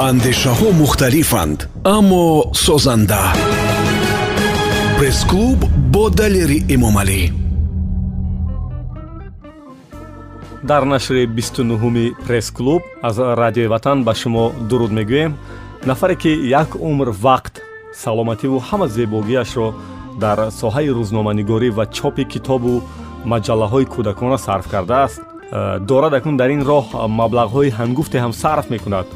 [0.00, 2.24] андешаҳо мухталифанд аммо
[2.54, 3.22] созанда.
[4.98, 5.58] Пресс-клуб
[5.92, 7.22] бо далери эмомалӣ
[10.70, 15.32] дар нашри 29-уми пресс-клуб аз радиои ватан ба шумо дуруд мегӯем.
[15.84, 16.28] Нафаре ки
[16.60, 17.54] як умр вақт
[17.94, 19.74] саломативу ҳама зебогиашро
[20.20, 22.82] дар соҳаи рӯзноманигорӣ ва чопи китобу
[23.32, 25.20] маҷаллаҳои кӯдакона сарф кардааст.
[25.52, 26.86] Э, дорад акнун дар ин роҳ
[27.20, 29.06] маблағҳои ҳангуфте ҳам сарф мекунад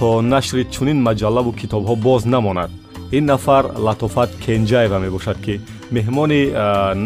[0.00, 2.70] то нашри чунин маҷаллаву китобҳо боз намонад.
[3.12, 5.60] Ин нафар латофат кенҷаева мебошад ки
[5.96, 6.40] меҳмони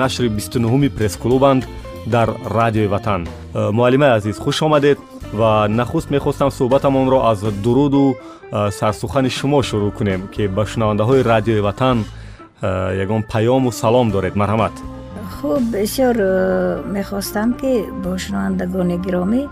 [0.01, 1.63] нашри 29уми пресс-клубанд
[2.07, 3.27] дар радиои ватан.
[3.55, 4.99] Муаллимаи азиз хуш омадед
[5.33, 8.15] ва нахуст мехостам суҳбатамонро аз дуруду
[8.79, 12.05] сарсухани шумо шурӯъ кунем ки ба шунавандаҳои радиои ватан
[13.05, 14.35] ягон паёму салом доред.
[14.37, 14.75] Марҳамат.
[15.37, 16.17] Хуб бисёр
[16.97, 17.73] мехостам ки
[18.03, 19.43] бо шунавандагони гиромӣ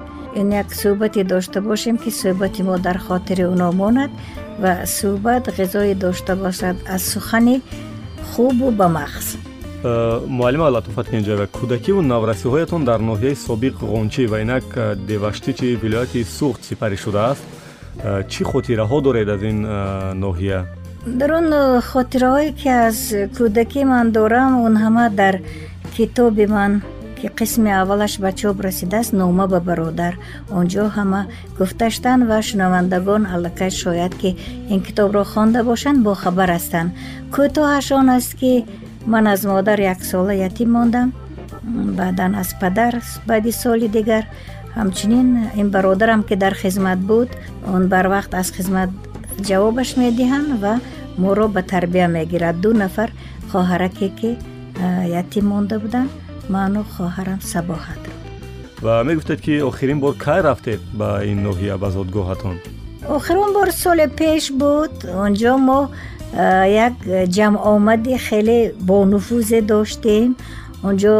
[0.41, 4.11] ин як суҳбате дошта бошем ки суҳбати мо дар хотири онҳо монад
[4.63, 7.57] ва суҳбат ғизое дошта бошад аз сухани
[8.31, 9.27] хубу ба мағз.
[9.85, 16.21] Э, муаллима латофат кенҷаева кӯдакиву наврасиҳоятон дар ноҳияи собиқ ғончӣ ва инак э, деваштичи вилояти
[16.39, 17.45] суғд сипарӣ шудааст.
[18.33, 19.59] Чӣ хотираҳо доред аз ин
[20.25, 20.61] ноҳия?
[21.07, 21.47] Дар он
[21.91, 22.99] хотираҳое ки аз
[23.37, 25.35] кӯдакӣ ман дорам он ҳама дар
[25.97, 26.73] китоби ман
[27.23, 30.15] ки қисми аввалаш ба чоп расидааст нома ба бародар.
[30.51, 31.21] Онҷо ҳама
[31.59, 34.31] гуфташтанд ва шунавандагон аллакай шояд ки
[34.73, 36.91] ин китобро хонда бошанд бохабар ҳастанд.
[37.35, 38.65] Кӯтоҳаш он аст ки
[39.07, 41.13] ман аз модар яксола ятим мондам.
[41.99, 42.93] Баъдан аз падар
[43.27, 44.25] баъди соли дигар.
[44.77, 45.29] Ҳамчунин
[45.61, 47.29] ин бародарам ки дар хизмат буд
[47.75, 48.91] он барвақт аз хизмат
[49.49, 50.75] ҷавобаш медиҳанд ва
[51.19, 52.57] моро ба тарбия мегирад.
[52.61, 53.11] Ду нафар
[53.53, 54.31] хоҳараке ки
[55.21, 56.11] ятим монда буданд
[56.55, 58.03] ману хоҳарам сабоҳат
[58.85, 62.57] ва мегуфтед ки охирин бор кай рафтед ба ин ноҳия ба зодгоҳатон
[63.17, 64.95] охирин бор соли пеш буд.
[65.25, 65.81] Онҷо мо
[66.87, 66.95] як
[67.37, 68.59] ҷамъомади хеле
[68.89, 70.31] бонуфузе доштем.
[70.89, 71.15] Онҷо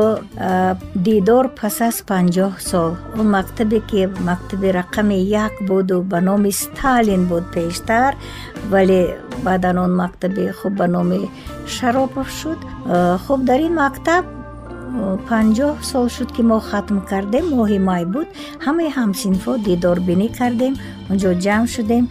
[1.07, 2.93] дидор пас аз панҷоҳ сол.
[3.19, 8.11] Он мактабе ки мактаби рақами як буду ба номи сталин буд пештар
[8.73, 9.01] вале
[9.47, 11.21] баъдан он мактаби хуб ба номи
[11.75, 12.61] шаропов шуд.
[13.25, 14.25] Хуб дар ин мактаб
[15.29, 18.29] панҷоҳ сол шуд ки мо хатм кардем моҳи май буд.
[18.65, 20.75] Ҳамаи ҳамсинфҳо дидорбинӣ кардем
[21.11, 22.05] онҷо ҷамъ шудем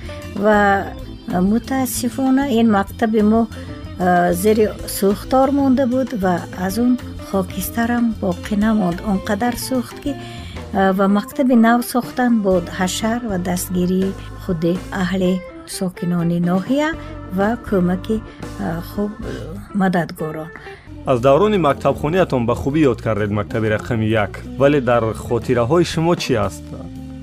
[0.44, 0.58] ва
[1.52, 3.42] мутаассифона ин мактаби мо
[4.44, 4.66] зери
[4.97, 6.92] сӯхтор монда буд ва аз он
[7.30, 8.98] хокистарам боқӣ намонд.
[9.09, 10.12] Он қадар сӯхт ки
[10.98, 14.09] ва мактаби нав сохтан бо ҳашар ва дастгирии
[14.44, 15.34] худи аҳли
[15.78, 16.90] сокинони ноҳия
[17.38, 18.18] ва кӯмаки
[18.90, 19.12] хуб
[19.81, 20.50] мададгорон
[21.06, 24.41] аз даврони мактабхониятон ба хубӣ ёд кардед мактаби рақами як.
[24.57, 26.63] Вале дар хотираҳои шумо чӣ аст?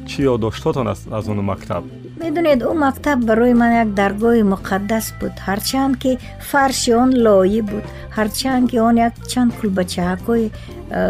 [0.08, 1.84] Чӣ ёддоштотон аст аз он мактаб?
[2.22, 5.34] Медонед ӯ мактаб барои ман як даргоҳи муқаддас буд.
[5.46, 6.18] Ҳарчанд ки
[6.50, 7.84] фарши он лоӣ буд
[8.16, 11.00] ҳарчанд ки он як чанд кулбачаҳакҳои э,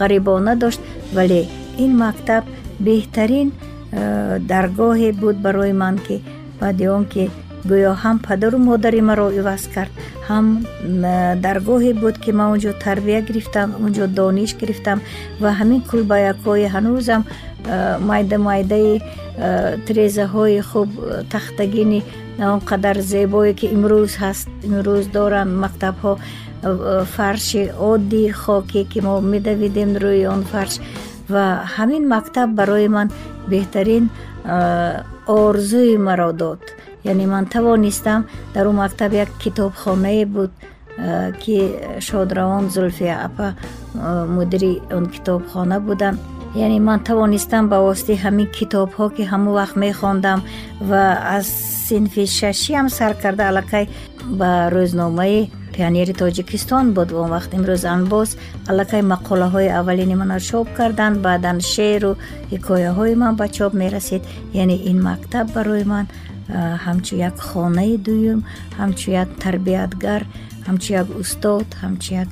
[0.00, 0.80] ғарибона дошт.
[1.16, 1.40] Вале
[1.84, 2.44] ин мактаб
[2.86, 6.16] беҳтарин э, даргоҳе буд барои ман ки
[6.60, 7.30] баъди он ки
[7.70, 9.92] гӯё ҳам падару модари маро иваз кард.
[10.28, 10.46] Ҳам
[11.44, 14.98] даргоҳе буд ки ман онҷо тарбия гирифтам онҷо дониш гирифтам
[15.42, 17.22] ва ҳамин кулбаякҳои ҳанӯзам
[18.08, 18.94] майда майдаи
[19.86, 20.88] тирезаҳои хуб
[21.32, 22.00] тахтагини
[22.52, 26.12] он қадар зебое ки имрӯз ҳаст имрӯз доранд мактабҳо
[27.16, 27.62] фарши
[27.92, 30.74] одди хоке ки мо медавидем рӯи он фарш.
[31.34, 31.46] Ва
[31.76, 33.08] ҳамин мактаб барои ман
[33.52, 34.04] беҳтарин
[35.26, 36.60] орзуи маро дод
[37.04, 40.50] яъне ман тавонистам дар он мактаб як китобхонае буд
[41.42, 43.54] ки шодравон зулфия апа
[44.28, 46.20] мудири он китобхона буданд
[46.54, 50.42] яъне ман тавонистам ба воситаи ҳамин китобҳо ки ҳамон вақт мехондам
[50.80, 51.04] ва
[51.36, 51.46] аз
[51.88, 53.88] синфи шашиам сар карда аллакай
[54.38, 57.08] ба рӯзномаи пионери тоҷикистон буд.
[57.12, 58.28] Он вақт имрӯз анбоз
[58.70, 62.12] аллакай мақолаҳои аввалини мана чоп карданд баъдан шеъру
[62.52, 64.22] ҳикояҳои ман ба чоп мерасид
[64.62, 66.04] яъне ин мактаб барои ман
[66.84, 68.40] ҳамчун як хонаи дуюм
[68.80, 70.22] ҳамчун як тарбиятгар
[70.66, 72.28] ҳамчун як устод ҳамчун як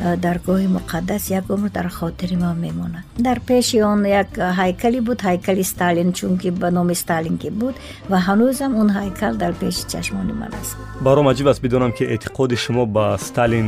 [0.00, 3.04] даргоҳи муқаддас як умр дар хотири ман мемонад.
[3.18, 4.30] Дар пеши он як
[4.60, 7.74] ҳайкале буд ҳайкали сталин чунки ба номи сталин ки буд
[8.08, 10.76] ва ҳанӯзам он ҳайкал дар пеши чашмони ман аст.
[11.00, 13.66] Баром аҷиб аст бидонам ки эътиқоди шумо ба сталин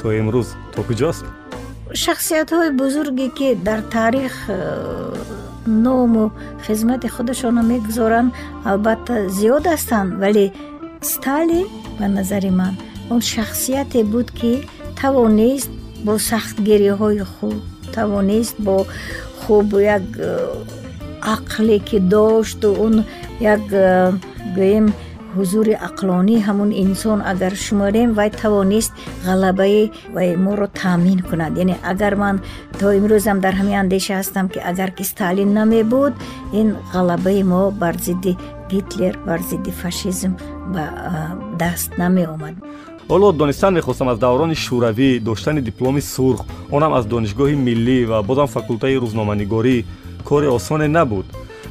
[0.00, 1.24] то имрӯз то куҷост
[2.02, 4.34] шахсиятҳои бузурге ки дар таърих
[5.66, 6.32] ному
[6.66, 8.32] хизмати худашонро мегузоранд
[8.70, 10.10] албатта зиёд ҳастанд.
[10.22, 10.46] Вале
[11.00, 11.66] сталин
[11.98, 12.74] ба назари ман
[13.10, 14.52] он шахсияте буд ки
[15.00, 15.70] тавонист
[16.04, 17.62] бо сахтгириҳои худ
[17.94, 18.76] тавонист бо
[19.40, 20.30] хуб як э,
[21.34, 23.04] ақле ки дошту он
[23.40, 24.12] як э,
[24.56, 24.86] гӯем
[25.36, 28.92] ҳузури ақлонӣ ҳамун инсон агар шуморем вай тавонист
[29.26, 31.52] ғалабаи вай моро таъмин кунад.
[31.62, 32.36] Яъне агар ман
[32.80, 36.12] то имрӯзам дар ҳамин андеша ҳастам ки агар ки сталин намебуд
[36.60, 38.32] ин ғалабаи мо бар зидди
[38.70, 40.32] гитлер бар зидди фашизм
[40.74, 40.84] ба
[41.58, 42.54] даст намеомад.
[43.08, 46.40] Ҳоло донистан мехостам аз даврони шӯравӣ доштани дипломи сурх.
[46.70, 49.84] Онам аз донишгоҳи миллӣ ва бозам факултаи рӯзноманигорӣ.
[50.28, 51.26] Кори осоне набуд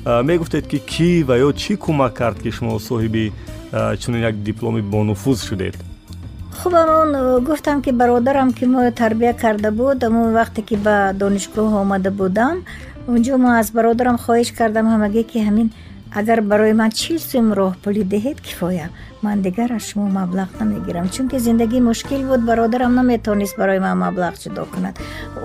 [0.06, 3.32] мегуфтед ки кӣ ва ё чӣ кӯмак кард ки шумо соҳиби
[4.02, 5.76] чунин як дипломи бонуфуз шудед?
[6.60, 7.44] Хуб амон.
[7.44, 10.04] Гуфтам ки бародарам ки мо тарбия карда буд.
[10.04, 12.56] Амон вақте ки ба донишгоҳ омада будам
[13.08, 15.68] унҷо мо аз бародарам хоҳиш кардам ҳамагӣ ки ҳамин
[16.16, 18.88] агар барои ман чил сум роҳпулӣ диҳед кифоя.
[19.22, 22.42] Ман дигар аз шумо маблағ намегирам чунки зиндагӣ мушкил буд.
[22.50, 24.96] Бародарам наметавонист барои ман маблағ ҷудо кунад.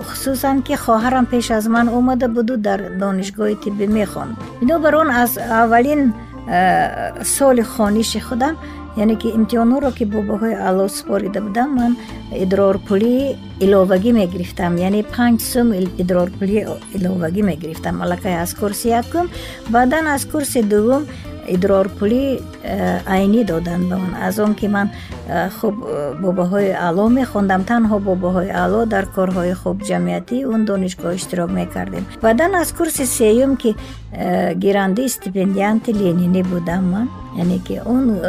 [0.07, 5.31] Хусусан ки хоҳарам пеш аз ман омада буду дар донишгоҳи тиббӣ мехонд бинобар он аз
[5.37, 6.01] аввалин
[6.47, 8.55] э, соли хониши худам
[9.01, 11.91] яъне ки имтиҳонҳоро ки бо баҳои аъло супорида будам ман
[12.43, 13.35] идрорпулии
[13.65, 14.71] иловагӣ мегирифтам.
[14.87, 15.67] Яъне панҷ сум
[16.01, 16.61] идрорпулии
[16.97, 17.95] иловагӣ мегирифтам.
[18.03, 19.25] Аллакай аз курси якум.
[19.73, 21.03] Баъдан аз курси дуввум
[21.55, 22.23] идрорпулӣ
[22.63, 24.87] э, айнӣ доданд ба ман аз он ки ман
[25.27, 27.61] э, хуб э, бо баҳои аъло мехондам.
[27.71, 32.03] Танҳо бо баҳои аъло дар корҳои хуб ҷамъиятӣ он донишгоҳ иштирок мекардем.
[32.21, 33.75] Баъдан аз курси сеюм ки
[34.63, 37.07] гирандаи стипендианти ленинӣ будам ман
[37.37, 38.19] яъне ки он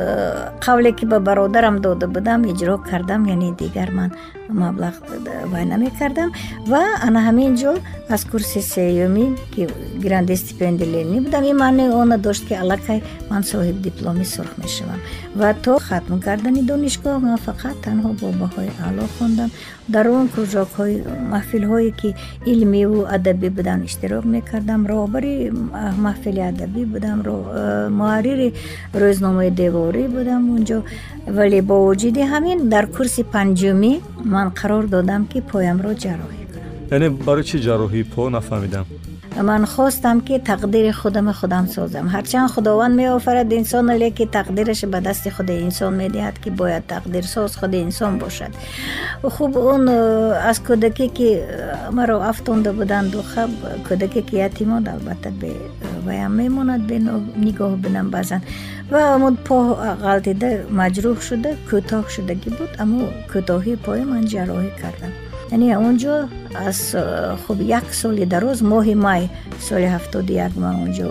[0.61, 4.11] қавле ки ба бародарам дода будам иҷро кардам яъне дигар ман
[4.51, 4.95] маблағ
[5.53, 6.33] вай намекардам
[6.67, 7.73] ва ана ҳамин ҷо
[8.09, 9.25] аз курси сеюмӣ
[9.55, 9.69] ки
[10.05, 15.01] гранди стипенди ленинӣ будам ин маънои она дошт ки аллакай ман соҳиб дипломи сурх мешавам.
[15.35, 19.51] Ва то хатм кардани донишгоҳ ман фақат танҳо бо баҳои аъло хондам
[19.89, 20.97] дар он кружокҳои
[21.35, 22.15] маҳфилҳое ки
[22.53, 25.35] илмиву адабӣ буданд иштирок мекардам роҳбари
[26.07, 27.19] маҳфили адабӣ будам
[28.01, 28.49] муаррири
[29.03, 30.79] рӯзномаи деворӣ будам унҷо.
[31.37, 33.93] Вале бо вуҷуди ҳамин дар курси панҷумӣ
[34.35, 36.73] ман қарор додам ки поямро ҷарроҳӣ кунам.
[36.95, 38.87] Яъне барои чӣ ҷарроҳӣ по нафаҳмидам
[39.37, 42.09] ман хостам ки тақдири худам худам созам.
[42.09, 47.79] Ҳарчанд худованд меофарад инсона леки тақдираш ба дасти худи инсон медиҳад ки бояд тақдирсоз худи
[47.83, 48.53] инсон бошад.
[49.23, 53.51] Хуб он э, аз кӯдакӣ ки э, маро афтонда буданду хаб
[53.89, 55.31] кӯдакӣ ки ятимон албатта
[56.07, 56.83] ваям э, мемонад
[57.45, 58.41] нигоҳ бинам баъзан
[58.91, 59.57] ва амуд по
[60.07, 60.51] ғалтида
[60.81, 65.13] маҷрӯҳ шуда кӯтоҳ шудагӣ буд аммо кӯтоҳии пои ман ҷарроҳӣ кардам
[66.67, 66.97] аз
[67.47, 69.23] хуб як соли дароз моҳи май
[69.69, 71.09] соли ҳафтоду як ман онҷо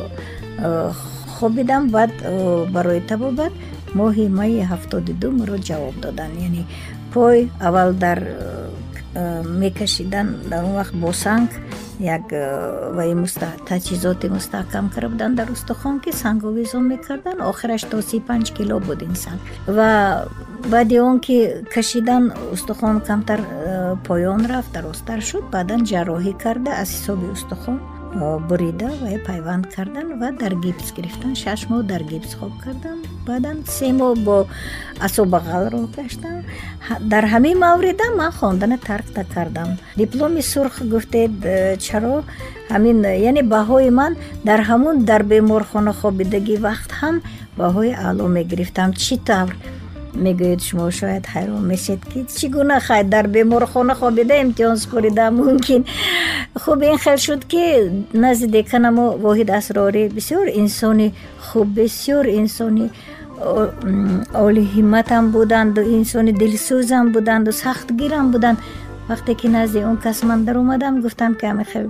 [1.35, 2.11] хобидам баъд
[2.75, 3.53] барои табобат
[3.99, 6.63] моҳи майи ҳафтоду ду маро ҷавоб доданд яъне
[7.13, 7.37] пой
[7.67, 8.19] аввал дар
[9.63, 11.49] мекашидан дар он вақт бо санг
[11.99, 12.25] як
[12.97, 13.13] ваи
[13.69, 19.01] таҷҳизоти мустаҳкам карда буданд дар устухон ки санговизон мекарданд охираш то си панҷ кило буд
[19.01, 19.41] ин санг.
[19.67, 19.89] Ва
[20.73, 21.37] баъди он ки
[21.73, 23.39] кашидан устухон камтар
[24.07, 27.77] поён рафт дарозтар шуд баъдан ҷарроҳӣ карда аз ҳисоби устухон
[28.49, 31.35] бурида ва пайванд кардан ва дар гипс гирифтан.
[31.35, 32.97] шаш моҳ дар гипс хоб кардан
[33.27, 34.37] баъдан се моҳ бо
[35.07, 36.37] асобағал роҳ гаштам
[37.11, 39.69] дар ҳамин маврида ман хондана тарк накардам
[40.01, 42.15] дипломи сурх гуфтед э, чаро
[42.73, 42.97] ҳамин
[43.29, 44.13] яъне баҳои ман
[44.47, 47.15] дар ҳамун дар беморхона хобидагӣ вақт ҳам
[47.61, 48.89] баҳои аъло мегирифтам.
[49.03, 49.53] чӣ тавр
[50.25, 55.81] мегӯед шумо шояд ҳайрон месед ки чӣ гуна хай дар беморхона хобида имтиҳон супорида мумкин
[56.63, 57.63] хуб ин хел шуд ки
[58.23, 61.07] назди деканамо воҳид асрорӣ бисёр инсони
[61.47, 62.85] хуб бисёр инсони
[64.45, 68.59] олиҳимматам буданду инсони дилсӯзам буданду сахтгирам буданд
[69.09, 71.87] вақте ки назди он кас ман даромадам гуфтам ки ами хел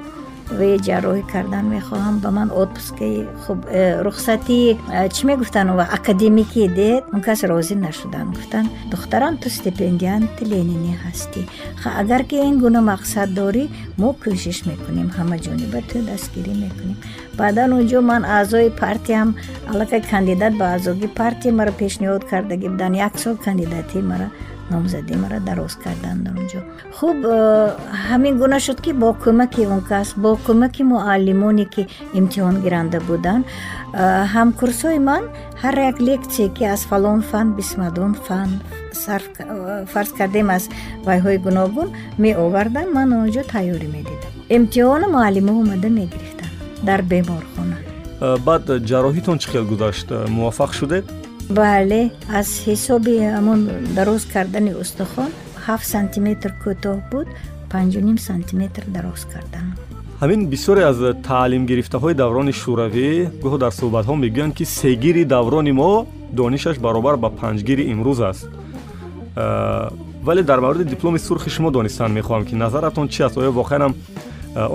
[0.57, 2.15] ве ҷарроҳӣ кардан мехоҳам.
[2.23, 7.03] Ба ман отпускаи хуб э, рухсатии э, чӣ мегуфтанд ва академикӣ дед.
[7.13, 11.41] Он кас розӣ нашуданд гуфтанд духтарам ту стипендианти ленинӣ ҳастӣ
[12.01, 13.63] агар ки ин гуна мақсад дорӣ
[14.01, 15.07] мо кӯшиш мекунем.
[15.17, 16.97] Ҳамаҷониба ту дастгирӣ мекунем
[17.39, 19.29] баъдан онҷо ман аъзои партиям
[19.71, 24.27] аллакай кандидат ба аъзогӣ партия маро пешниҳод кардагӣ буданд як сол кандидатӣ мара
[24.73, 26.59] номзадӣ мара дароз карданд дар онҷо.
[26.97, 27.38] Хуб э,
[28.07, 31.83] ҳамин гуна шуд ки бо кӯмаки он кас бо кӯмаки муаллимоне ки
[32.19, 33.49] имтиҳон гиранда буданд э,
[34.35, 35.23] ҳамкурсои ман
[35.61, 38.49] ҳар як лексие ки аз фалон фан бисмадон фан
[39.07, 40.63] э, фарз кардем аз
[41.07, 41.89] вайҳои гуногун
[42.23, 44.31] меоварданд ман онҷо тайёрӣ медидам.
[44.57, 46.53] Имтиҳона муаллимо омада мегирифтанд
[46.88, 47.77] дар беморхона.
[48.47, 50.07] Баъд ҷарроҳитон чӣ хел гузашт?
[50.38, 51.05] Муваффақ шудед
[51.49, 52.01] бале
[52.39, 53.59] аз ҳисоби ҳамон
[53.97, 55.29] дароз кардани устухон
[55.65, 57.27] ҳафт сантиметр кӯтоҳ буд
[57.73, 59.67] панҷуним сантиметр дароз кардан.
[60.21, 60.97] Ҳамин бисёре аз
[61.29, 63.09] таълимгирифтаҳои даврони шӯравӣ
[63.43, 65.91] гоҳо дар суҳбатҳо мегӯянд ки сегири даврони мо
[66.39, 68.47] донишаш баробар ба панҷгири имрӯз аст.
[70.27, 73.35] Вале дар мавриди дипломи сурхи шумо донистан мехоҳам ки назаратон чи аст?
[73.41, 73.93] Оё воқеанам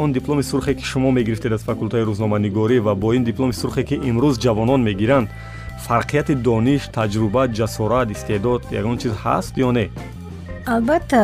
[0.03, 3.95] он дипломи сурхе ки шумо мегирифтед аз факултаи рӯзноманигорӣ ва бо ин дипломи сурхе ки
[4.11, 5.29] имрӯз ҷавонон мегиранд
[5.87, 9.87] фарқияти дониш таҷруба ҷасорат истеъдод ягон чиз ҳаст ё не
[10.75, 11.21] албатта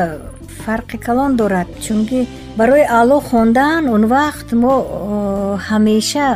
[0.64, 2.20] фарқи калон дорад чунки
[2.58, 4.74] барои аъло хондан он вақт мо
[5.68, 6.28] ҳамеша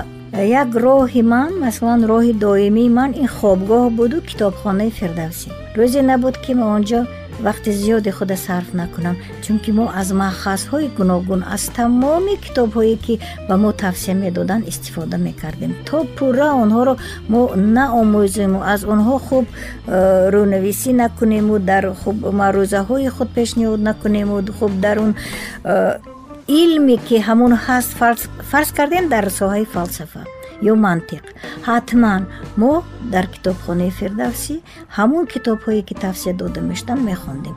[0.63, 5.49] як роҳи ман масалан роҳи доимии ман ин хобгоҳ буду китобхонаи фирдавсӣ.
[5.79, 7.01] Рӯзе набуд ки мо он ҷо
[7.47, 13.15] вақти зиёди худа сарф накунам чунки мо аз маъхазҳои гуногун аз тамоми китобҳое ки
[13.49, 15.73] ба мо тавсия медоданд истифода мекардем.
[15.89, 16.95] То пурра онҳоро
[17.33, 17.43] мо
[17.77, 24.97] наомӯзему аз онҳо хуб э, рӯнависӣ накунему дар хуб маърузаҳои худ пешниҳод накунему хуб дар
[25.05, 25.13] он
[25.65, 25.99] э,
[26.63, 27.91] илме ки ҳамон ҳаст
[28.51, 30.23] фарз кардем дар соҳаи фалсафа
[30.71, 31.25] ё мантиқ.
[31.69, 32.23] Ҳатман
[32.61, 32.73] мо
[33.15, 34.55] дар китобхонаи фирдавсӣ
[34.97, 37.55] ҳамон китобҳое ки тавсия дода мешуданд мехондем.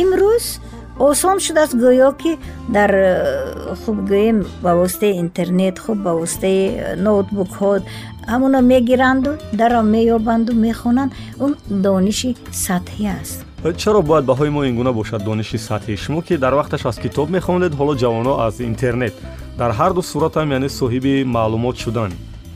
[0.00, 0.46] Имрӯз
[0.98, 2.32] осон шудааст гӯё ки
[2.76, 7.70] дар э, хуб гӯем ба воситаи интернет хуб ба воситаи э, ноутбукҳо
[8.32, 11.12] ҳамуно мегиранду даро меёбанду мехонанд.
[11.44, 11.52] Он
[11.86, 12.30] дониши
[12.66, 13.38] сатҳӣ аст.
[13.80, 15.96] Чаро бояд баҳои мо ин гуна бошад дониши сатҳӣ?
[16.04, 19.14] Шумо ки дар вақташ аз китоб мехондед ҳоло ҷавоно аз интернет.
[19.60, 22.12] Дар ҳарду суратам яъне соҳиби маълумот шудан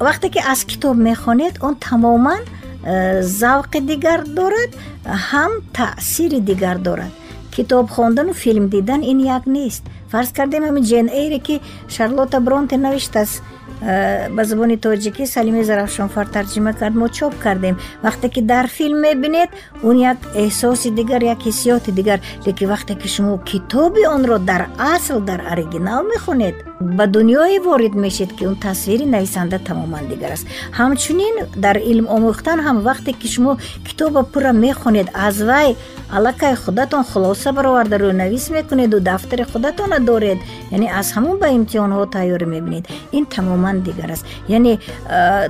[0.08, 2.42] вақте ки аз китоб мехонед он тамоман
[2.84, 4.70] э, завқи дигар дорад
[5.04, 7.12] ҳам таъсири дигар дорад.
[7.54, 9.84] Китоб хондану филм дидан ин як нест.
[10.10, 13.42] Фарз кардем ҳамин ҷен эйре ки шарлота бронте навиштааст
[13.84, 17.76] Э, ба забони тоҷикӣ салими зарафшонфар тарҷима кард мо чоп кардем.
[18.04, 19.50] Вақте ки дар филм мебинед
[19.82, 24.62] он як эҳсоси дигар як ҳиссиёти дигар лекин вақте ки шумо китоби онро дар
[24.94, 26.54] асл дар оригинал мехонед
[26.98, 30.46] ба дунёе ворид мешед ки он тасвири нависанда тамоман дигар аст.
[30.78, 35.76] Ҳамчунин дар илм омӯхтан ҳам вақте ки шумо китоба пурра мехонед аз вай
[36.16, 40.38] аллакай худатон хулоса бароварда рӯнавис мекунеду дафтари худатона доред
[40.70, 42.84] яъне аз ҳамон ба имтиҳонҳо тайёрӣ мебинед.
[43.12, 44.26] Ин тамоман дигар аст.
[44.48, 44.78] Яъне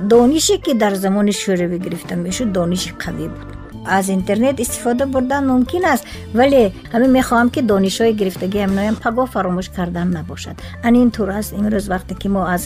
[0.01, 3.52] донише ки дар замони шӯравӣ гирифта мешуд дониши қавӣ буд
[3.85, 9.67] аз интернет истифода бурдан мумкин аст вале ҳамин мехоҳам ки донишҳои гирифтагиам ноям пагоҳ фаромӯш
[9.75, 12.63] кардан набошад ан ин тур аст имрӯз вақте ки мо аз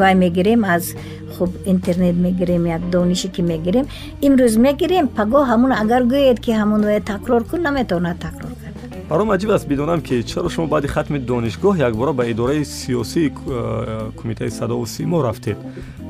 [0.00, 0.84] вай мегирем аз
[1.38, 3.86] хуб интернет мегирем як донише ки мегирем
[4.26, 8.50] имрӯз мегирем пагоҳ ҳамун агар гӯед ки ҳамоное такрор кун наметавонад такрор
[9.10, 14.10] баром аҷиб аст бидонам ки чаро шумо баъди хатми донишгоҳ якбора ба идораи сиёсии э,
[14.18, 15.58] кумитаи садову симо рафтед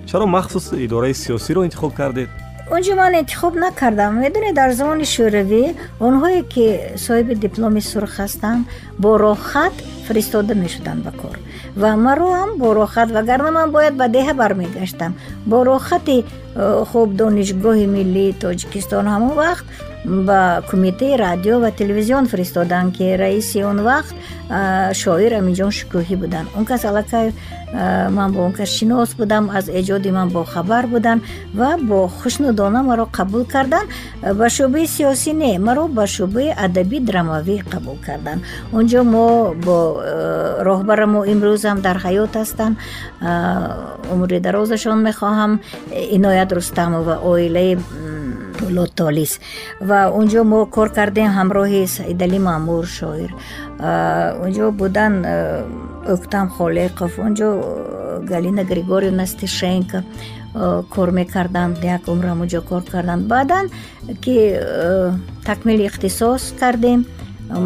[0.06, 2.28] чаро махсус идораи сиёсиро интихоб кардед
[2.74, 5.64] онҷо ман интихоб накардам медонед дар замони шӯравӣ
[6.06, 6.66] онҳое ки
[7.04, 8.62] соҳиби дипломи сурх ҳастанд
[9.02, 9.74] бо роҳхат
[10.06, 11.36] фиристода мешуданд ба кор.
[11.80, 15.12] Ва маро ҳам бо роҳхат вагарна ман бояд ба деҳа бармегаштам.
[15.50, 16.24] Бо роҳхати э,
[16.90, 19.64] хуб донишгоҳи миллии тоҷикистон ҳамон вақт
[20.04, 24.14] ба кумитаи радио ва телевизион фиристоданд ки раиси он вақт
[24.94, 26.48] шоир аминҷон шукӯҳӣ буданд.
[26.56, 27.32] Он кас аллакай
[28.10, 31.22] ман бо он кас шинос будам аз эҷоди ман бохабар буданд
[31.54, 33.88] ва бо хушнудона маро қабул карданд
[34.22, 38.42] ба шӯъбаи сиёсӣ не маро ба шӯъбаи адабӣ драмавӣ қабул карданд
[38.72, 39.76] он ҷо мо бо
[40.68, 42.76] роҳбара мо имрӯзам дар ҳаёт ҳастанд.
[44.12, 45.60] Умри дарозашон мехоҳам
[46.16, 47.78] иноят рустамова оилаи
[48.76, 49.32] лотолис
[49.80, 53.30] ва унҷо мо кор кардем ҳамроҳи саидали маъмур шоир
[54.44, 55.14] унҷо будан
[56.14, 57.48] октам холеқов унҷо
[58.32, 59.98] галина григорьевна стишенко
[60.94, 63.64] кор мекарданд як умрам унҷо кор карданд баъдан
[64.24, 64.36] ки
[65.48, 67.00] такмили ихтисос кардем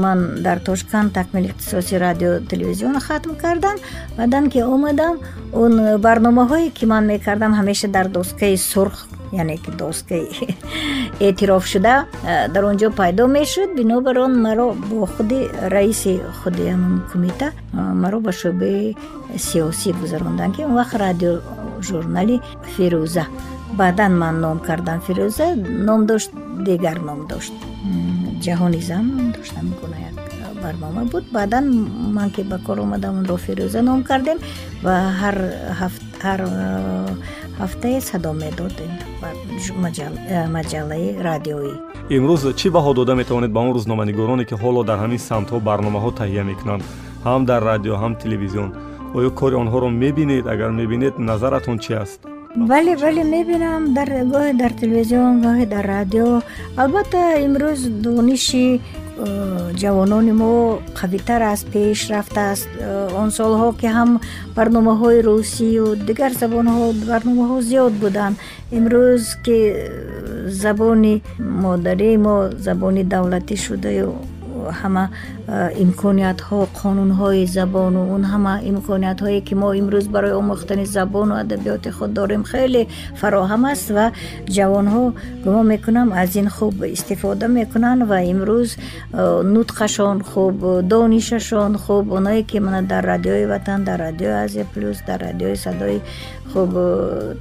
[0.05, 3.77] ман дар тошкан такмили ихтисоси радио телевизион хатм кардам
[4.17, 5.15] баъдан ки омадам
[5.53, 5.73] он
[6.07, 10.28] барномаҳое ки ман мекардам ҳамеша дар доскаи сурх яъне ки доскаи
[11.21, 17.11] эътирофшуда э, дар он ҷо пайдо мешуд бинобар он маро бо худи раиси худи ҳамн
[17.11, 18.97] кумита э, маро ба шӯъбаи
[19.37, 21.40] сиёсӣ гузаронданд ки он вақт радио
[21.88, 22.40] журнали
[22.76, 23.25] фирӯза.
[23.73, 25.47] Баъдан ман ном кардам фирӯза
[25.88, 26.31] ном дошт
[26.66, 27.52] дигар ном дошт.
[28.45, 30.16] Ҷаҳони зан ном дошт ҳамин гуна як
[30.62, 31.25] барнома буд.
[31.33, 31.64] Баъдан
[32.16, 34.38] ман ки ба кор омадам онро фирӯза ном кардем
[34.85, 35.37] ва ҳар
[36.25, 36.40] ҳар
[37.61, 38.87] ҳафтае садо медод э,
[40.57, 41.73] маҷаллаи радиоӣ.
[42.17, 46.43] Имрӯз чӣ баҳо дода метавонед ба он рӯзноманигороне ки ҳоло дар ҳамин самтҳо барномаҳо таҳия
[46.51, 46.83] мекунанд
[47.27, 48.71] ҳам дар радио ҳам телевизион?
[49.19, 52.19] Оё кори онҳоро мебинед агар мебинед назаратон чӣ аст?
[52.71, 56.29] Бале бале мебинам дар гоҳе дар телевизион гоҳе дар радио.
[56.83, 58.67] Албатта имрӯз дониши
[59.80, 60.52] ҷавонони мо
[61.00, 62.68] қавитар аст пеш рафтааст
[63.21, 64.11] он солҳо ки ҳам
[64.56, 68.35] барномаҳои русию дигар забонҳо барномаҳо зиёд буданд.
[68.76, 69.59] Имрӯз ки
[70.62, 71.14] забони
[71.64, 72.35] модарӣ мо
[72.66, 74.11] забони давлатӣ шудаю
[74.80, 75.04] ҳама
[75.85, 82.42] имкониятҳо қонунҳои забону он ҳама имкониятҳое ки мо имрӯз барои омӯхтани забону адабиёти худ дорем
[82.50, 82.83] хеле
[83.21, 84.06] фароҳам аст ва
[84.56, 85.04] ҷавонҳо
[85.44, 88.71] гумон мекунам аз ин хуб истифода мекунанд ва имрӯз
[89.54, 90.56] нутқашон хуб
[90.92, 96.00] донишашон хуб оное ки мана дар радиои ватан дар радиои азия плюс дар радиои садои
[96.52, 96.73] хуб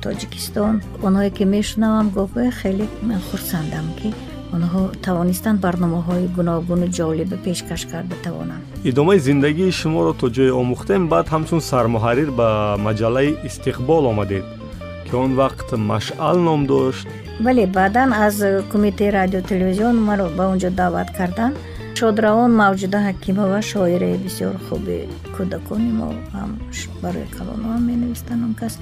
[0.03, 0.73] тоҷикистон.
[1.07, 4.09] Онҳое ки мешунавам гоҳгоҳе хеле ман хурсандам ки
[4.55, 11.25] онҳо тавонистанд барномаҳои гуногуну ҷолиба пешкаш карда тавонанд идомаи зиндагии шуморо то ҷое омӯхтем баъд
[11.33, 12.50] ҳамчун сармуҳаррир ба
[12.88, 14.45] маҷаллаи истиқбол омадед
[15.05, 17.07] ки он вақт машъал ном дошт.
[17.45, 18.36] Бале баъдан аз
[18.72, 21.55] кумитаи радиотелевизион маро ба он ҷо даъват карданд
[22.00, 24.97] шодравон мавҷуда ҳакимова шоираи бисёр хуби
[25.35, 26.51] кӯдакони мо ҳам
[27.03, 28.73] барои калонҳам менавистанд он кас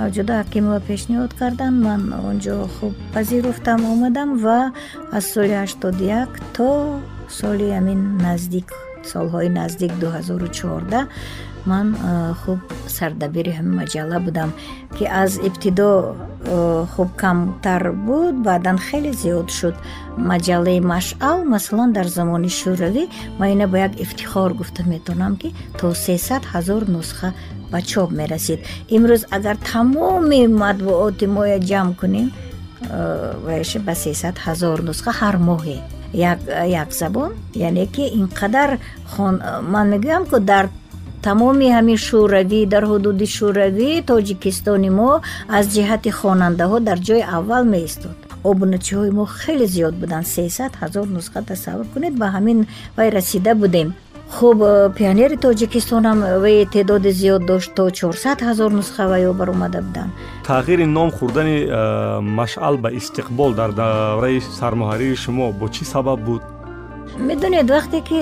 [0.00, 4.60] мавҷуда ҳакимова пешниҳод карданд ман он ҷо хуб пазируфтам омадам ва
[5.16, 6.68] аз соли ҳаштоду як то
[7.40, 8.68] соли ҳамин наздик
[9.12, 11.00] солҳои наздик дуҳазору чорда
[11.70, 11.86] ман
[12.42, 12.58] хуб
[12.96, 14.50] сардабири ҳамин маҷалла будам
[14.96, 15.90] ки аз ибтидо
[16.94, 19.74] хуб камтар буд баъдан хеле зиёд шуд.
[20.30, 23.04] Маҷаллаи машъал масалан дар замони шӯравӣ
[23.38, 27.28] ман ина ба як ифтихор гуфта метавонам ки то сесад ҳазор нусха
[27.72, 28.60] ба чоп мерасид.
[28.96, 32.28] Имрӯз агар тамоми матбуоти моя ҷамъ кунем
[33.46, 35.78] ваша ба сесад ҳазор нусха ҳар моҳе.
[36.82, 38.70] Як забон яъне ки инқадар
[39.72, 40.64] ман мегӯям ки дар
[41.26, 45.10] тамоми ҳамин шӯравӣ дар ҳудуди шӯравӣ тоҷикистони мо
[45.56, 48.16] аз ҷиҳати хонандаҳо дар ҷои аввал меистод.
[48.50, 50.26] Обуначиҳои мо хеле зиёд буданд.
[50.36, 52.14] Сесад ҳазор нусха тасаввур кунед.
[52.22, 52.58] Ба ҳамин
[52.96, 53.88] вай расида будем.
[54.36, 54.58] Хуб
[54.98, 60.10] пионери тоҷикистонам вай теъдоди зиёд дошт то чорсад ҳазор нусха ваё баромада буданд.
[60.48, 61.56] Тағйири ном хӯрдани
[62.38, 66.42] машъал ба истиқбол дар давраи сармуҳаррири шумо бо чӣ сабаб буд
[67.18, 68.20] медонед вақте ки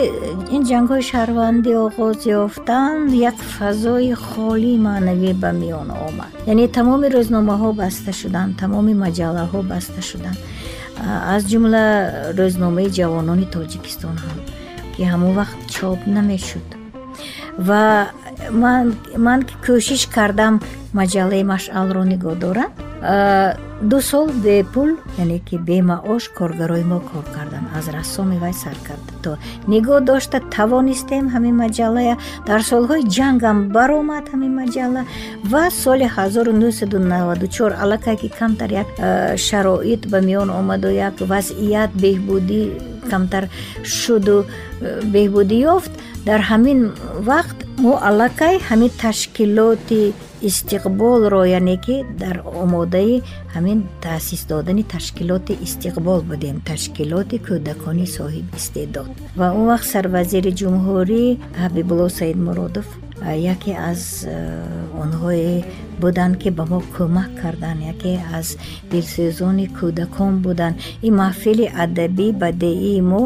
[0.54, 6.30] ин ҷангҳои шаҳрвандӣ оғоз ёфтанд як фазои холӣ маънавӣ ба миён омад.
[6.52, 10.38] Яъне тамоми рӯзномаҳо баста шуданд тамоми маҷаллаҳо баста шуданд
[11.34, 11.84] аз ҷумла
[12.38, 14.38] рӯзномаи ҷавонони тоҷикистон ҳам
[14.94, 16.66] ки ҳамон вақт чоп намешуд.
[17.68, 17.82] Ва
[19.26, 20.54] ман ки кӯшиш кардам
[20.98, 27.88] маҷаллаи машъалро нигоҳ дорам ду сол бепул яъне ки бемаош коргарои мо кор карданд аз
[27.88, 29.30] рассоми вай сар карда то
[29.72, 32.14] нигоҳ дошта тавонистем ҳамин маҷаллая
[32.48, 35.02] дар солҳои ҷангам баромад ҳамин маҷалла
[35.52, 38.88] ва соли ҳазору нӯҳсаду наваду чор аллакай ки камтар як
[39.46, 42.62] шароит ба миён омаду як вазъият беҳбудӣ
[43.10, 43.44] камтар
[43.98, 44.36] шуду
[45.14, 45.92] беҳбудӣ ёфт.
[46.28, 46.80] Дар ҳамин
[47.30, 50.02] вақт мо аллакай ҳамин ташкилоти
[50.48, 53.22] истиқболро яъне ки дар омодаи
[53.54, 61.22] ҳамин таъсис додани ташкилоти истиқбол будем ташкилоти кӯдакони соҳибистеъдод ва он вақт сарвазири ҷумҳурӣ
[61.62, 62.86] ҳабибулло саидмуродов
[63.26, 64.36] яке аз э,
[65.02, 65.64] онҳое
[66.00, 68.56] буданд ки ба мо кӯмак карданд яке аз
[68.90, 73.22] дилсӯзони кӯдакон буданд ин маҳфили адабӣ бадеии мо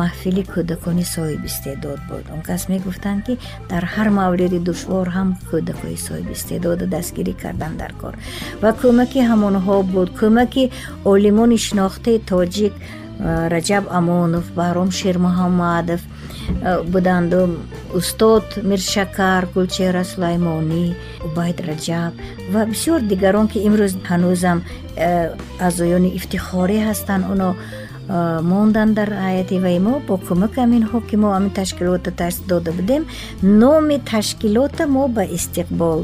[0.00, 2.24] маҳфили кӯдакони соҳибистеъдод буд.
[2.34, 3.34] Он кас мегуфтанд ки
[3.70, 8.14] дар ҳар мавриди душвор ҳам кӯдакои соҳибистеъдода дастгирӣ кардан дар кор.
[8.62, 10.08] Ва кӯмаки ҳамонҳо буд.
[10.20, 10.64] Кӯмаки
[11.12, 12.82] олимони шинохтаи тоҷик э,
[13.54, 16.02] раҷаб амонов баҳром шермуҳаммадов
[16.62, 17.38] Э, буданду
[17.94, 20.84] устод миршакар гулчеҳра сулаймонӣ
[21.26, 22.12] убайд раҷаб
[22.52, 25.08] ва бисёр дигарон ки имрӯз ҳанӯзам э,
[25.66, 27.22] аъзоёни ифтихорӣ ҳастанд.
[27.32, 27.58] Оно э,
[28.50, 33.02] мондан дар ҳайати ваи мо бо кӯмаки ҳаминҳо ки мо ҳамин ташкилота таъсис дода будем.
[33.62, 36.00] Номи ташкилота мо ба истиқбол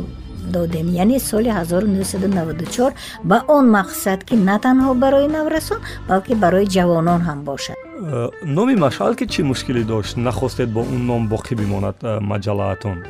[0.55, 2.95] додем яъне соли 1994
[3.31, 7.77] ба он мақсад ки на танҳо барои наврасон балки барои ҷавонон ҳам бошад.
[7.77, 7.84] Э,
[8.43, 10.17] номи машъал ки чӣ мушкиле дошт?
[10.17, 13.05] Нахостед бо он ном боқӣ бимонад э, маҷаллаатон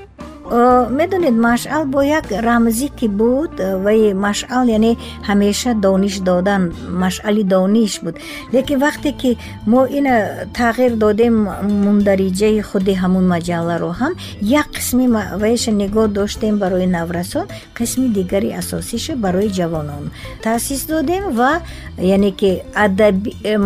[0.50, 3.52] медонед машъал бо як рамзӣ ки буд
[3.84, 4.96] ваи машъал яъне
[5.28, 8.16] ҳамеша дониш додан машъали дониш буд.
[8.52, 11.48] Лекин вақте ки мо ина тағйир додем
[11.84, 15.06] мундариҷаи худи ҳамун маҷалларо ҳам як қисми
[15.42, 17.46] ваиша нигоҳ доштем барои наврасон
[17.78, 20.04] қисми дигари асосиша барои ҷавонон.
[20.42, 21.52] Таъсис додем ва
[21.98, 22.50] яъне ки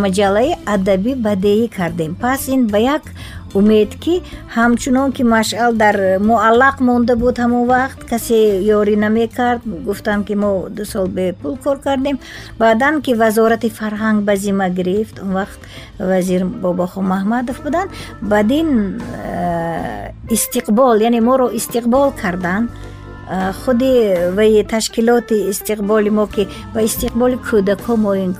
[0.04, 2.14] маҷаллаи адабӣ бадеӣ кардем.
[2.14, 3.02] Пас ин ба як
[3.54, 4.22] умед ки
[4.56, 5.96] ҳамчунон ки машъал дар
[6.28, 8.38] муаллақ монда буд ҳамон вақт касе
[8.78, 12.18] ёрӣ намекард гуфтам ки мо ду сол бепул кор кардем.
[12.58, 15.60] Баъдан ки вазорати фарҳанг ба зимма гирифт он вақт
[15.98, 18.68] вазир бобохо маҳмадов буданд бадин
[19.24, 22.70] э, истиқбол яъне моро истиқбол карданд
[23.64, 23.92] худи
[24.36, 28.32] ваи ташкилоти истиқболи мо ки ба истиқболи кӯдако мо ин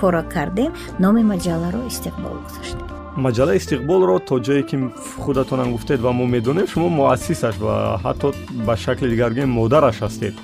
[0.00, 2.83] корро кардем номи маҷалларо истиқбол гузоштем
[3.16, 4.76] маҷалла истиқболро то ҷое ки
[5.24, 8.34] худатонам гуфтед ва мо медонем шумо муассисаш ва ҳатто
[8.66, 10.34] ба шакли дигар гӯем модараш ҳастед.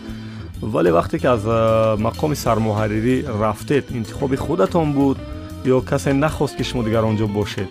[0.63, 1.43] Вале вақте ки аз
[2.07, 5.19] мақоми сармуҳаррирӣ рафтед интихоби худатон буд
[5.65, 7.69] ё касе нахост ки шумо дигар он ҷо бошед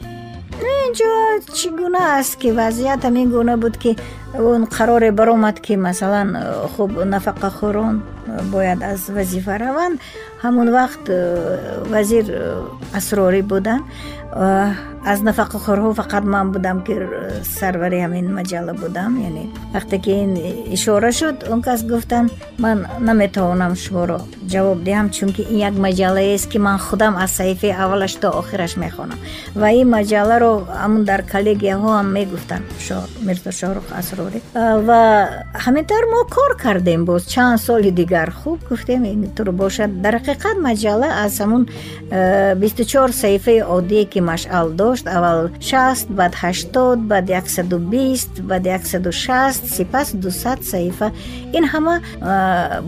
[0.89, 1.11] инҷо
[1.57, 3.91] чӣ гуна аст ки вазъият ҳамин гуна буд ки
[4.37, 6.37] он қароре баромад ки масалан
[6.75, 8.01] хуб нафақахӯрон
[8.51, 9.99] бояд аз вазифа раванд.
[10.43, 11.05] Ҳамон вақт
[11.89, 12.25] вазир
[12.93, 13.83] асрорӣ буданд.
[15.05, 16.93] Аз нафақахӯрҳо фақат ман будам ки
[17.59, 19.11] сарвари ҳамин маҷалла будам.
[19.27, 20.31] Яъне вақте ки ин
[20.75, 24.19] ишора шуд он кас гуфтанд ман наметавонам шуморо
[24.53, 29.19] ҷавоб диҳам чунки ин як маҷаллаест ки ман худам аз саҳифаи аввалаш то охираш мехонам
[29.61, 30.51] ва ин маҷалларо
[30.83, 32.65] ҳамун дар коллегияҳо ҳам мегуфтанд
[33.27, 33.87] мирзо шоҳрух
[34.19, 34.39] асрорӣ
[34.87, 35.01] ва
[35.63, 37.21] ҳамин тавр мо кор кардем боз.
[37.33, 39.03] Чанд соли дигар хуб гуфтем.
[39.05, 40.01] Интур бошад.
[40.03, 41.63] Дар ҳақиқат маҷалла аз ҳамун
[42.61, 48.63] бисту чор саҳифаи оддие ки машъал дошт аввал шаст баъд ҳаштод баъд яксаду бист баъд
[48.77, 51.07] яксаду шаст сипас дусад саҳифа.
[51.57, 51.95] Ин ҳама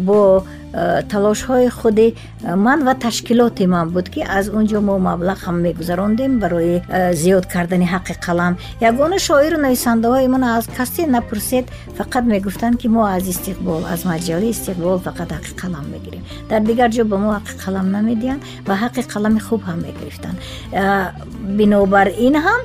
[0.07, 0.19] бо
[1.11, 2.15] талошҳои худи
[2.55, 6.81] ман ва ташкилоти ман буд ки аз он ҷо мо маблағ ҳам мегузарондем барои
[7.21, 8.53] зиёд кардани ҳаққи қалам.
[8.89, 11.65] Ягона шоиру нависандаҳои ман аз касе напурсед
[11.97, 16.23] фақат мегуфтанд ки мо аз истиқбол аз маҷалаи истиқбол фақат ҳаққи қалам мегирем.
[16.49, 20.37] Дар дигар ҷо ба мо ҳаққи қалам намедиҳанд ва ҳаққи қалами хуб ҳам мегирифтанд.
[21.59, 22.61] Бинобар ин ҳам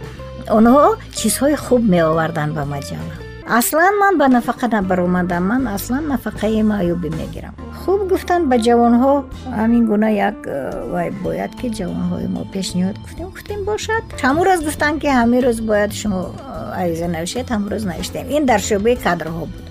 [0.59, 7.11] онҳо чизҳои хуб меоварданд ба маҷалла аслан ман ба нафақа набаромадам ман аслан нафақаи маъюбӣ
[7.19, 7.55] мегирам.
[7.81, 9.25] Хуб гуфтанд ба ҷавонҳо
[9.59, 14.03] ҳамин гуна як э, вай бояд ки ҷавонҳои мо пешниҳод гуфтем гуфтем бошад.
[14.23, 18.25] Ҳамун рӯз гуфтанд ки ҳамин рӯз бояд шумо э, ариза навишед ҳамун рӯз навиштем.
[18.37, 19.65] Ин дар шӯъбаи кадрҳо буд.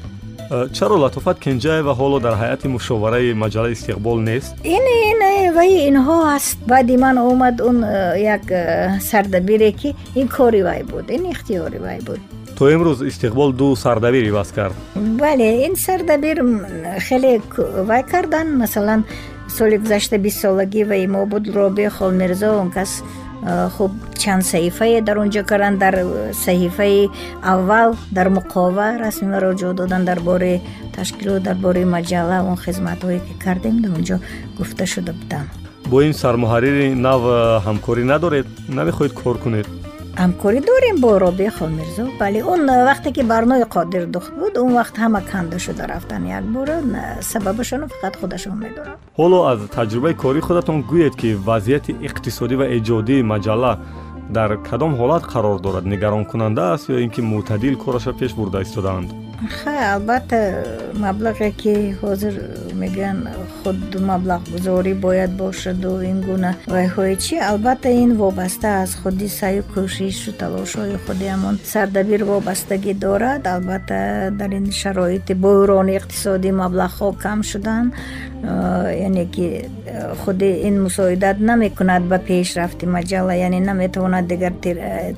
[0.51, 4.51] Э, чаро латофат кенҷаева ҳоло дар ҳайати мушовараи маҷалаи истиқбол нест?
[4.75, 5.19] Ин ин
[5.57, 6.57] ваи инҳо аст.
[6.71, 7.77] Баъди ман омад он
[8.35, 8.45] як
[9.09, 12.21] сардабире ки ин кори вай буд ин ихтиёри вай буд
[12.57, 14.75] то имрӯз истиқбол ду сардабир иваз кард?
[14.95, 16.37] Бале ин сардабир
[17.07, 17.41] хеле
[17.89, 19.05] вай карданд масалан
[19.47, 23.03] соли гузашта бистсолагӣ ваи мо буд робия холмирзо он кас
[23.77, 25.95] хуб чанд саҳифае дар он ҷо карданд дар
[26.45, 27.09] саҳифаи
[27.43, 30.61] аввал дар муқова расми муроҷиҳ доданд дар бораи
[30.95, 34.17] ташкилот дар бораи маҷалла он хизматҳое ки кардем дар он ҷо
[34.57, 35.49] гуфта шуда буданд
[35.91, 37.21] бо ин сармуҳаррири нав
[37.65, 39.67] ҳамкорӣ надоред намехоҳед кор кунед
[40.23, 42.03] ҳамкорӣ дорем бо робия холмирзо?
[42.19, 46.75] Бале он вақте ки барнои қодир духт буд он вақт ҳама канда шуда рафтан якбора
[47.31, 53.27] сабабашоно фақат худашон медонанд ҳоло аз таҷрибаи кории худатон гӯед ки вазъияти иқтисодӣ ва эҷодии
[53.33, 53.73] маҷалла
[54.37, 55.85] дар кадом ҳолат қарор дорад.
[55.93, 60.39] Нигаронкунанда аст ё ин ки мӯътадил кораша пеш бурда истодаанд ха албатта
[60.95, 62.35] маблағе ки ҳозир
[62.81, 66.55] мегӯянд худ маблағгузорӣ бояд бошаду ин гуна.
[66.67, 73.47] Вайҳои чӣ албатта ин вобаста аз худи саю кӯшишу талошҳои худи ҳамон сардабир вобастагӣ дорад.
[73.47, 77.93] Албатта дар ин шароити буҳрони иқтисодӣ маблағҳо кам шуданд
[79.05, 79.47] яъне ки
[80.23, 84.53] худи ин мусоидат намекунад ба пешрафти маҷалла яъне наметавонад дигар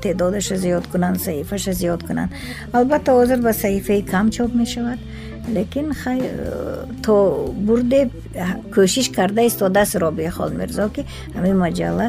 [0.02, 2.32] теъдодаша зиёд кунанд саҳифаша зиёд кунанд.
[2.74, 5.00] Албатта ҳозир ба саҳифаи кам чоп мешавад.
[5.48, 6.20] Лекин хай
[7.06, 8.10] то бурде
[8.74, 12.08] кӯшиш карда истодааст робия холмирзо ки ҳамин маҷалла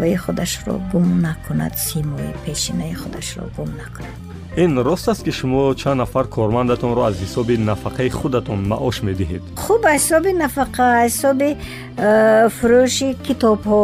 [0.00, 5.98] ваи худашро гум накунад симои пешинаи худашро гум накунад ин рост аст ки шумо чанд
[5.98, 9.42] нафар кормандатонро аз ҳисоби нафақаи худатон маош медиҳед.
[9.56, 13.82] Хуб аз ҳисоби нафақа аз ҳисоби э, фурӯши китобҳо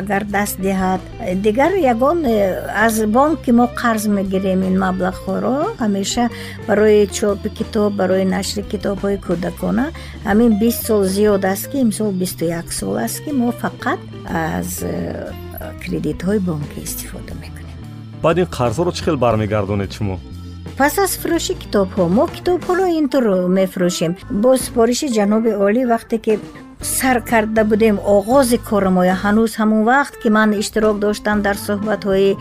[0.00, 1.00] агар даст диҳад.
[1.46, 2.36] Дигар ягон э,
[2.84, 6.24] аз бонк ки мо қарз мегирем ин маблағҳоро ҳамеша
[6.68, 9.86] барои чопи китоб барои нашри китобҳои кӯдакона
[10.28, 14.00] ҳамин бист сол зиёд аст ки имсол бисту як сол аст ки мо фақат
[14.56, 15.30] аз э,
[15.82, 17.37] кредитҳои бонкӣ истифода
[18.22, 20.16] баъд ин қарзҳоро чӣ хел бармегардонед шумо
[20.78, 23.24] пас аз фурӯши китобҳо мо китобҳоро ин тур
[23.56, 24.12] мефурӯшем.
[24.42, 26.34] Бо супориши ҷаноби олӣ вақте ки
[26.80, 27.98] сар карда будем.
[27.98, 32.36] Оғози кори мо ҳанӯз ҳамон вақт ки ман иштирок доштам дар суҳбатҳои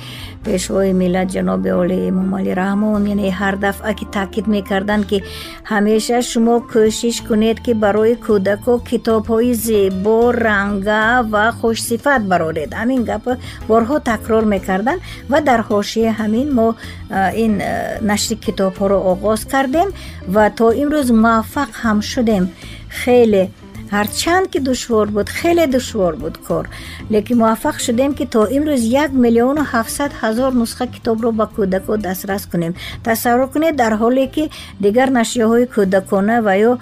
[0.45, 3.01] пешвои миллат ҷаноби оли эмомалӣ раҳмон.
[3.13, 5.17] Яъне ҳар дафъа ки таъкид мекарданд ки
[5.71, 13.31] ҳамеша шумо кӯшиш кунед ки барои кӯдако китобҳои зебо ранга ва хушсифат бароред ҳамин гапа
[13.69, 16.67] борҳо такрор мекарданд ва дар ҳошияи ҳамин мо
[17.43, 17.53] ин
[18.09, 19.89] нашри китобҳоро оғоз кардем
[20.35, 22.43] ва то имрӯз муваффақ ҳам шудем.
[23.01, 23.43] Хеле
[23.95, 26.65] ҳарчанд ки душвор буд хеле душвор буд кор.
[27.13, 32.43] Лекин муваффақ шудем ки то имрӯз як миллиону ҳафтсад ҳазор нусха китобро ба кӯдако дастрас
[32.51, 32.73] кунем.
[33.03, 34.43] Тасаввур кунед дар ҳоле ки
[34.83, 36.73] дигар нашрияҳои кӯдакона ва ё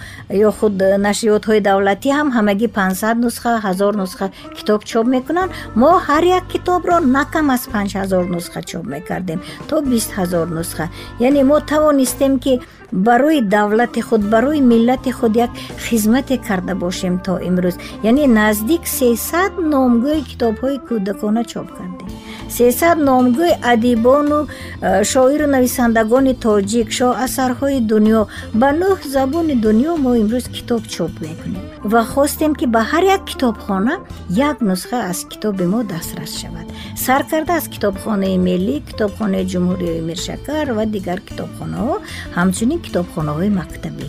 [0.47, 0.75] ё худ
[1.07, 4.25] нашриётҳои давлатӣ ҳам ҳамагӣ пансад нусха ҳазор нусха
[4.57, 5.51] китоб чоп мекунанд.
[5.81, 9.39] Мо ҳар як китобро на кам аз панҷ ҳазор нусха чоп мекардем
[9.69, 10.85] то бист ҳазор нусха.
[11.27, 12.53] Яъне мо тавонистем ки
[12.91, 17.75] барои давлати худ барои миллати худ як хизмате карда бошем то имрӯз.
[18.03, 22.09] Яъне наздик сесад номгӯи китобҳои кӯдакона чоп кардем.
[22.49, 24.47] Сесад номгӯи адибону
[24.81, 28.21] э, шоиру нависандагони тоҷик шоасарҳои дунё.
[28.61, 33.25] Ба нӯҳ забони дунё мо имрӯз китоб чоп мекунем ва хостем ки ба ҳар як
[33.25, 33.93] китобхона
[34.29, 36.67] як нусха аз китоби мо дастрас шавад.
[37.05, 41.95] Сар карда аз китобхонаи миллӣ китобхонаи ҷумҳурии миршакар ва дигар китобхонаҳо
[42.37, 44.07] ҳамчунин китобхонаҳои мактабӣ.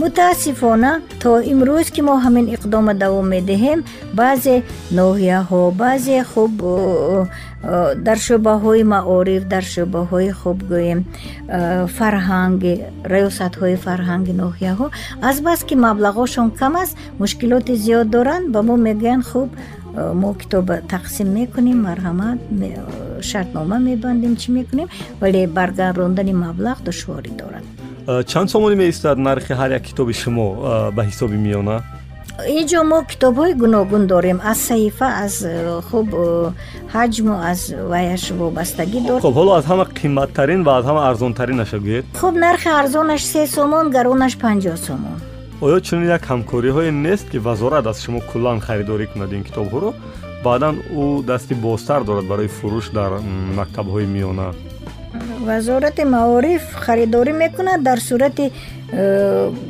[0.00, 3.80] Мутаассифона то имрӯз ки мо ҳамин иқдома давом медиҳем
[4.18, 4.56] баъзе
[4.98, 6.54] ноҳияҳо баъзе хуб
[8.06, 11.00] дар шӯъбаҳои маориф дар шӯъбаҳои хуб гӯем
[11.96, 12.74] фарҳанги
[13.12, 14.86] раёсатҳои фарҳанги ноҳияҳо
[15.30, 19.48] азбас ки маблағҳошон кам аст мушкилоти зиёд доранд ба мо мегӯянд хуб
[20.22, 22.38] мо китоба тақсим мекунем марҳамат
[23.28, 24.88] шартнома мебандем чӣ мекунем
[25.22, 27.64] вале баргарондани маблағ душворӣ дорад
[28.06, 30.46] чанд сомонӣ меистад нархи ҳар як китоби шумо
[30.96, 31.76] ба ҳисоби миёна?
[32.58, 34.38] Инҷо мо китобҳои гуногун дорем.
[34.50, 35.34] Аз саҳифа аз
[35.88, 36.08] хуб
[36.94, 37.60] ҳаҷму аз
[37.92, 39.18] ваяш вобастагӣ дор.
[39.26, 42.04] Хуб ҳоло аз ҳама қиматтарин ва аз ҳама арзонтаринаш гӯед?
[42.20, 45.16] Хуб нархи арзонаш се сомон гаронаш панҷоҳ сомон.
[45.66, 49.90] Оё чунин як ҳамкориҳое нест ки вазорат аз шумо куллан харидорӣ кунад ин китобҳоро.
[50.46, 53.10] Баъдан ӯ дасти бозтар дорад барои фурӯш дар
[53.58, 54.48] мактабҳои миёна
[55.40, 58.52] вазорати маориф харидорӣ мекунад дар сурати э,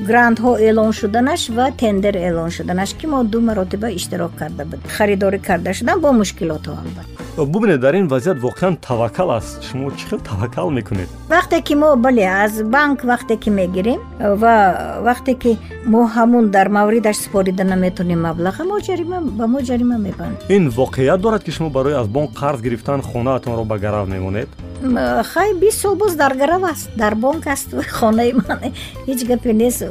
[0.09, 5.39] грантҳо эълон шуданаш ва тендер эълон шуданаш ки мо ду маротиба иштирок карда буд харидорӣ
[5.49, 9.63] карда шудам бо мушкилотҳо албат бубинед дар ин вазъият воқеан таваккал аст.
[9.63, 11.09] Шумо чӣ хел таваккал мекунед?
[11.29, 16.69] Вақте ки мо бале аз банк вақте ки мегирем ва вақте ки мо ҳамун дар
[16.69, 20.37] мавридаш супорида наметонем маблаға мо ҷарима ба мо ҷарима мебанд.
[20.49, 24.49] Ин воқеият дорад ки шумо барои аз бонк қарз гирифтан хонаатонро ба гарав мемонед?
[25.25, 26.91] Хай бист сол боз дар гарав аст.
[26.97, 28.59] Дар бонк аст хонаи ман
[29.15, 29.83] ҳеҷ гапе нест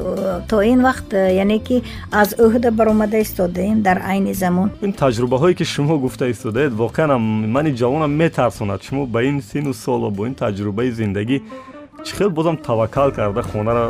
[0.49, 1.09] то ин вақт
[1.43, 4.69] яъне ки аз ӯҳда баромада истодаем дар айни замон.
[4.81, 7.11] Ин таҷрубаҳое ки шумо гуфта истодаед воқеан
[7.55, 8.81] мани ҷавонам метарсонад.
[8.83, 11.37] Шумо ба ин сину соло бо ин таҷрубаи зиндагӣ
[12.05, 13.85] чӣ хел бозам таваккал карда хонаро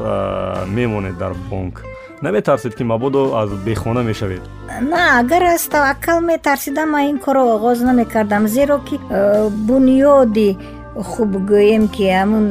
[0.68, 1.76] мемонед дар бонк.
[2.22, 4.44] Наметарсед ки мабодо аз бехона мешавед.
[4.82, 8.96] На агар аз таваккал метарсидам ман ин корро оғоз намекардам зеро ки
[9.68, 10.58] бунёди
[10.96, 12.46] хуб гӯем ки ҳамун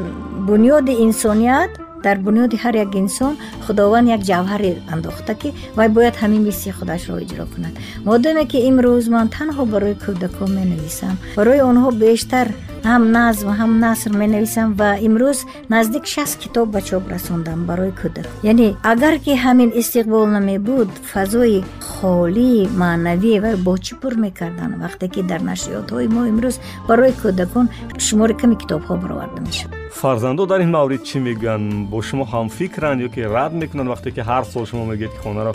[0.48, 1.70] бунёди инсоният
[2.04, 3.34] дар бунёди ҳар як инсон
[3.66, 7.74] худованд як ҷавҳаре андохта ки вай бояд ҳамин мисли худашро иҷро кунад.
[8.08, 11.14] Модаме ки имрӯз ман танҳо барои кӯдакон менависам.
[11.38, 12.46] Барои онҳо бештар
[12.90, 15.38] ҳам назм ҳам наср менависам ва имрӯз
[15.72, 18.28] наздик шаст китоб ба чоп расондам барои кӯдак.
[18.52, 25.20] Яъне агар ки ҳамин истиқбол намебуд фазои холии маънавӣ ва бочӣ пур мекарданд вақте ки
[25.30, 26.56] дар нашриётҳои мо имрӯз
[26.88, 27.66] барои кӯдакон
[28.06, 33.08] шумори ками китобҳо бароварда мешавад фарзандо дар ин маврид чӣ мегӯянд бо шумо ҳамфикранд ё
[33.14, 35.52] ки рад мекунанд вақте ки ҳар сол шумо мегӯед ки хонаро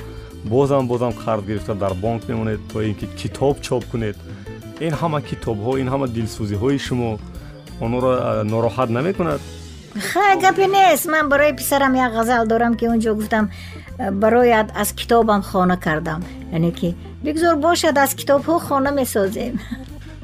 [0.54, 4.18] бозам бозам қарз гирифта дар бонк мемонед то ин ки китоб чоп кунед
[4.88, 7.10] ин ҳама китобҳо ин ҳама дилсӯзиҳои шумо
[7.86, 8.12] онро
[8.52, 9.42] нороҳат намекунад
[10.12, 13.50] хай гапе нест ман барои писарам як ғазал дорам ки он ҷо гуфтам
[14.12, 16.22] барояд аз китобам хона кардам
[16.52, 19.54] яъне ки бигзор бошад аз китобҳо хона месозем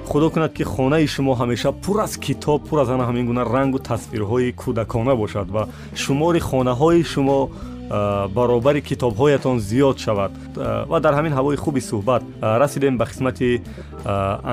[0.07, 3.79] худо кунад ки хонаи шумо ҳамеша пур аз китоб пур аз ана ҳамин гуна рангу
[3.79, 7.49] тасвирҳои кӯдакона бошад ва шумори хонаҳои шумо
[8.35, 10.31] баробари китобҳоятон зиёд шавад.
[10.91, 13.61] Ва дар ҳамин ҳавои хуби суҳбат расидем ба қисмати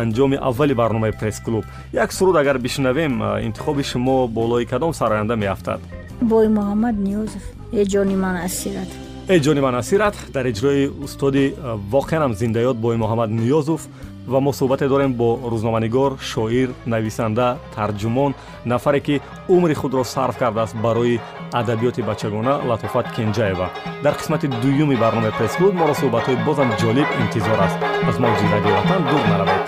[0.01, 5.81] анҷоми аввали барномаи пресс-клуб як суруд агар бишнавем интихоби шумо болои кадом сароянда меафтад?
[6.21, 8.91] Бой муҳаммад ниёзов э ҷони ман асират.
[9.29, 11.55] Эҷони ман асират дар иҷрои устоди
[11.95, 13.81] воқеанам зиндаёт бои муҳаммад ниёзов
[14.30, 18.32] ва мо суҳбате дорем бо рӯзноманигор шоир нависанда тарҷумон
[18.66, 19.22] нафаре ки
[19.56, 21.20] умри худро сарф кардааст барои
[21.60, 23.68] адабиёти бачагона латофат кенҷаева
[24.04, 27.78] дар қисмати дуюми барномаи пресклуб моро суҳбатҳои бозам ҷолиб интизор аст
[28.10, 29.64] аз мавҷи радиои ватан дур наравед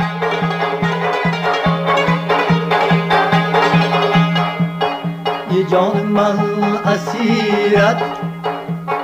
[5.72, 6.38] جان من
[6.86, 8.02] اسیرت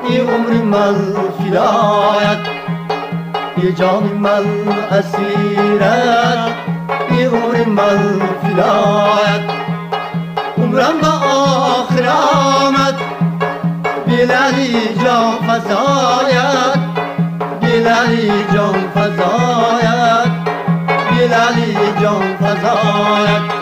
[0.09, 0.95] ای عمر من
[1.39, 2.66] فدایت
[3.62, 4.44] ای جان من
[4.90, 6.52] اسیرت
[7.10, 9.40] ای عمر من فدایت
[10.58, 12.94] عمرم به آخر آمد
[14.06, 14.72] بلعلی
[15.04, 16.78] جان فضایت
[17.60, 20.30] بلعلی جان فضایت
[21.10, 23.57] بلعلی جان فضایت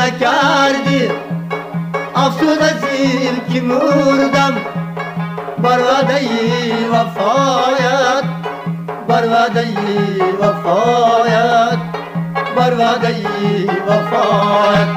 [0.00, 1.02] mekardi
[2.14, 4.54] Afsuda zilki murdam.
[5.62, 8.26] Barvadayi vefayat
[9.08, 9.96] Barvadayi
[10.40, 11.80] vefayat
[12.56, 14.90] Barvadayi vefayat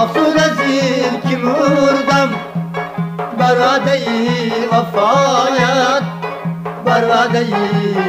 [0.00, 2.30] Afsuda zilki murdam.
[3.40, 6.04] Barvadayi vefayat
[6.86, 7.64] Barvadayi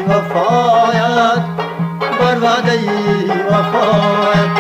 [0.10, 1.44] vefayat
[2.20, 3.00] Barvadayi
[3.52, 4.52] vefayat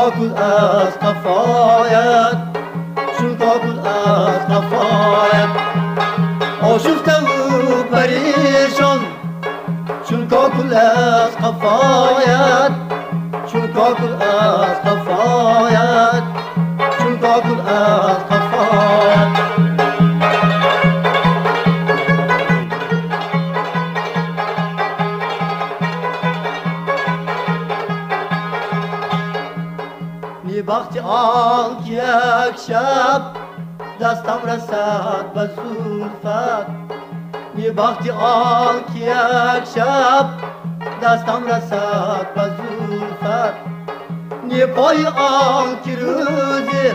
[0.00, 2.36] کاکل از قفایت
[3.18, 5.48] چون کاکل از قفایت
[6.62, 9.00] آشفته و پریشان
[10.08, 12.70] چون کاکل از قفایت
[13.52, 16.22] چون کاکل از قفایت
[16.98, 18.39] چون کاکل از قفایت
[32.70, 33.22] شب
[34.00, 36.66] دستم رسد به زلفت
[37.54, 40.26] می وقتی آن که یک شب
[41.02, 43.54] دستم رسد به زلفت
[44.44, 46.92] نی پای آن که روزی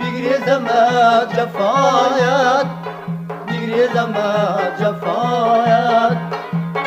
[0.00, 2.66] بگریزم از جفایت
[3.48, 6.16] بگریزم از جفایت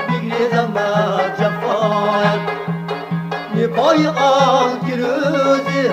[0.09, 2.39] بگریزم از جفایت
[3.55, 5.89] نی پای آن که روزی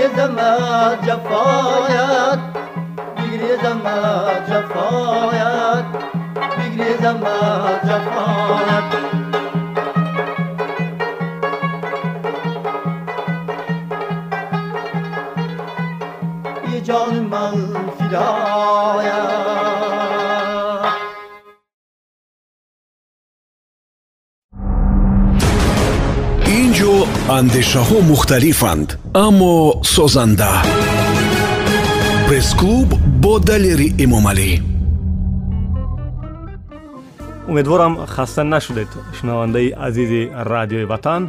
[0.00, 2.38] بگریزم از جفایت
[3.16, 5.84] بگریزم از جفایت
[6.58, 8.84] بگریزم از جفایت
[16.64, 17.52] ای جان من
[17.98, 19.39] فدایت
[27.41, 28.89] андешаҳо мухталифанд
[29.25, 29.55] аммо
[29.95, 30.53] созанда.
[32.27, 32.89] Пресс-клуб
[33.23, 34.51] бо далери эмомалӣ
[37.51, 38.89] умедворам хаста нашудед.
[39.17, 41.21] Шунавандаи азизи радиои ватан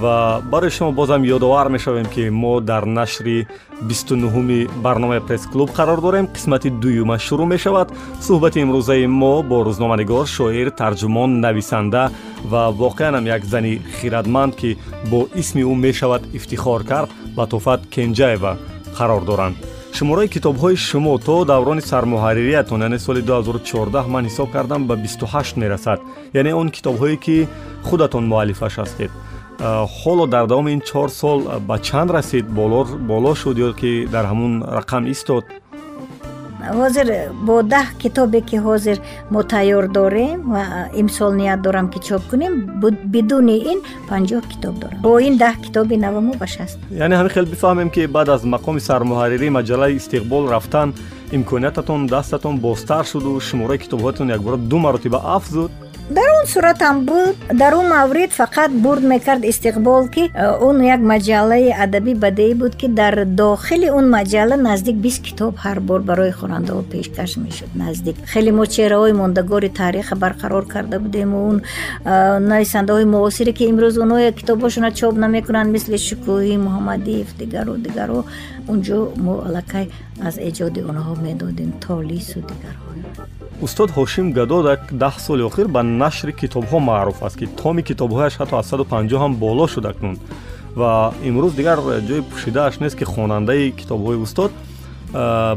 [0.00, 3.46] ва барои шумо бозам ёдовар мешавем ки мо дар нашри
[3.82, 6.26] 29 барномаи пресс-клуб қарор дорем.
[6.26, 7.92] Қисмати дуюма шурӯъ мешавад.
[8.26, 12.10] Суҳбати имрӯзаи мо бо рӯзноманигор шоир тарҷумон нависанда
[12.44, 14.78] ва воқеанам як зани хиратманд ки
[15.10, 18.52] бо исми ӯ мешавад ифтихор кард латофат кенҷаева
[18.96, 19.56] қарор доранд.
[19.92, 26.00] Шумораи китобҳои шумо то даврони сармуҳарририятон яъне соли 2014 ман ҳисоб кардам ба 28 мерасад.
[26.32, 27.48] Яъне он китобҳое ки
[27.82, 29.10] худатон муаллифаш ҳастед
[29.60, 32.46] ҳоло дар давоми ин чор сол ба чанд расид
[33.10, 35.44] боло шуд ё ки дар ҳамун рақам истод?
[36.78, 37.06] Ҳозир
[37.46, 38.98] бо даҳ китобе ки ҳозир
[39.30, 40.62] мо тайёр дорем ва
[41.02, 42.54] имсол ният дорам ки чоп кунем
[43.14, 43.78] бидуни ин
[44.10, 44.98] панҷоҳ китоб дорам.
[45.06, 48.80] Бо ин даҳ китоби наваму ба шаст яъне ҳамин хел бифаҳмем ки баъд аз мақоми
[48.88, 50.88] сармуҳаррирӣ маҷаллаи истиқбол рафтан
[51.36, 55.70] имкониятатон дастатон бозтар шуду шумораи китобҳоятон якбора ду маротиба афзуд
[56.10, 61.00] дар он суратам буд дар он маврид фақат бурд мекард истиқбол ки э, он як
[61.00, 66.32] маҷаллаи адабӣ бадеӣ буд ки дар дохили он маҷалла наздик бист китоб ҳар бор барои
[66.32, 67.70] хонандаҳо пешкаш мешуд.
[67.74, 71.36] Наздик хеле мо чеҳраҳои мондагори таъриха барқарор карда будему.
[71.48, 71.62] Он
[72.04, 78.24] э, нависандаҳои муосире ки имрӯз онҳое китобҳошона чоп намекунанд мисли шукӯҳӣ муҳаммадиев дигару дигару
[78.72, 79.86] онҷо мо аллакай
[80.28, 82.89] аз эҷоди онҳо медодем толису дигарҳо
[83.62, 88.54] устод ҳошим гадодак даҳ соли охир ба нашри китобҳо маъруф аст ки томи китобҳояш ҳатто
[88.60, 90.16] аз 150 ҳам боло шуд акнун.
[90.80, 94.50] Ва имрӯз дигар ҷои пӯшидааш нест ки хонандаи китобҳои устод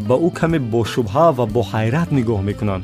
[0.07, 2.83] ба ӯ каме бошубҳа ва бо ҳайрат нигоҳ мекунанд.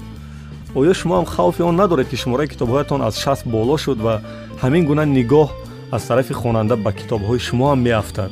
[0.79, 4.13] Оё шумо ҳам хавфи он надоред ки шумораи китобҳоятон аз шаст боло шуд ва
[4.63, 5.49] ҳамин гуна нигоҳ
[5.95, 8.31] аз тарафи хонанда ба китобҳои шумо ҳам меафтад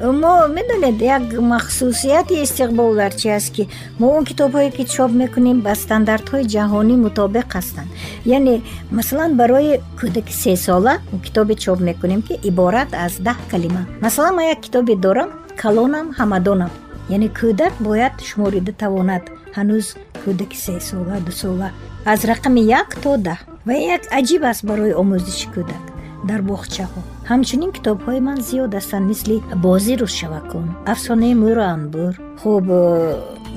[0.00, 3.68] мо медонед як махсусияти истиқбол дар чи аст ки
[3.98, 7.88] мо он китобҳое ки чоп мекунем ба стандартҳои ҷаҳонӣ мутобиқ ҳастанд.
[8.24, 13.82] Яъне масалан барои кӯдаки сесола китобе чоп мекунем ки иборат аз даҳ калима.
[14.00, 15.30] Масалан ман як китобе дорам
[15.62, 16.70] калонам ҳамадонам.
[17.08, 19.22] Яъне кӯдак бояд шуморида тавонад
[19.56, 19.86] ҳанӯз
[20.24, 21.68] кӯдаки сесола дусола
[22.04, 23.38] аз рақами як то даҳ.
[23.66, 25.84] Ва як аҷиб аст барои омӯзиши кӯдак
[26.28, 32.82] дар боғчаҳо ҳамчунин китобҳои ман зиёд ҳастанд мисли бозӣ рӯзшавакон афсонаи мӯру анбӯр хуб э,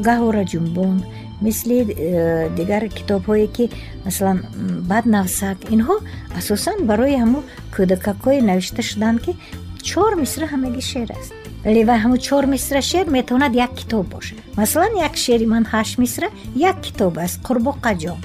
[0.07, 0.97] гаҳора ҷумбон
[1.45, 3.65] мисли э, дигар китобҳое ки
[4.05, 4.39] масалан
[4.91, 5.95] баднавсак инҳо
[6.39, 7.39] асосан барои ҳамо
[7.76, 9.32] кӯдакакҳое навишта шуданд ки
[9.89, 11.32] чор мисра ҳамагӣ шеър аст
[11.65, 15.97] вале ва ҳамун чор мисра шеър метавонад як китоб бошад масалан як шеъри ман ҳашт
[16.01, 18.20] мисра як китоб аст қурбоқаҷон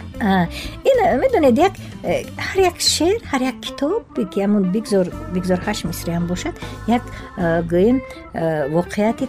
[0.91, 1.72] ин медонед як
[2.03, 4.03] э, ҳар як шеър ҳар як китоб
[4.33, 5.07] ки ҳамун бигзор
[5.66, 6.55] ҳашт мисраам бошад
[6.87, 7.03] як
[7.37, 7.97] э, гӯем
[8.35, 9.26] э, воқеияти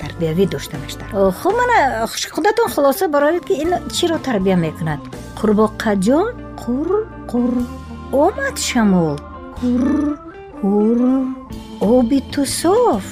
[0.00, 1.08] тарбиявӣ дошта баштар
[1.40, 5.00] хуб мана худатон хулоса бароред ки ин чиро тарбия мекунад?
[5.40, 6.26] Қурбоқаҷон
[6.62, 6.88] қур
[7.30, 7.52] қур
[8.24, 9.16] омад шамол
[9.60, 10.18] ҳур
[10.60, 11.00] ҳур
[11.80, 13.04] оби ту соф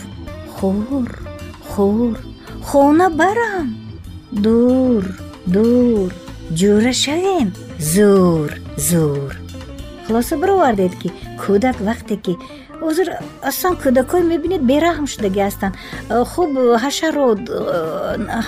[0.56, 1.08] хур
[1.70, 2.31] хур
[2.68, 3.68] хона барам.
[4.44, 5.04] Дур
[5.54, 6.10] дур
[6.58, 7.48] ҷӯра шавем
[7.92, 8.50] зур
[8.88, 9.30] зур.
[10.06, 11.08] Хулоса бировардед ки
[11.40, 12.34] кӯдак вақте ки
[12.86, 13.08] ҳозир
[13.50, 15.74] аслан кӯдакҳое мебинед бераҳм шудагӣ ҳастанд.
[16.32, 16.50] Хуб
[16.84, 17.40] ҳашарот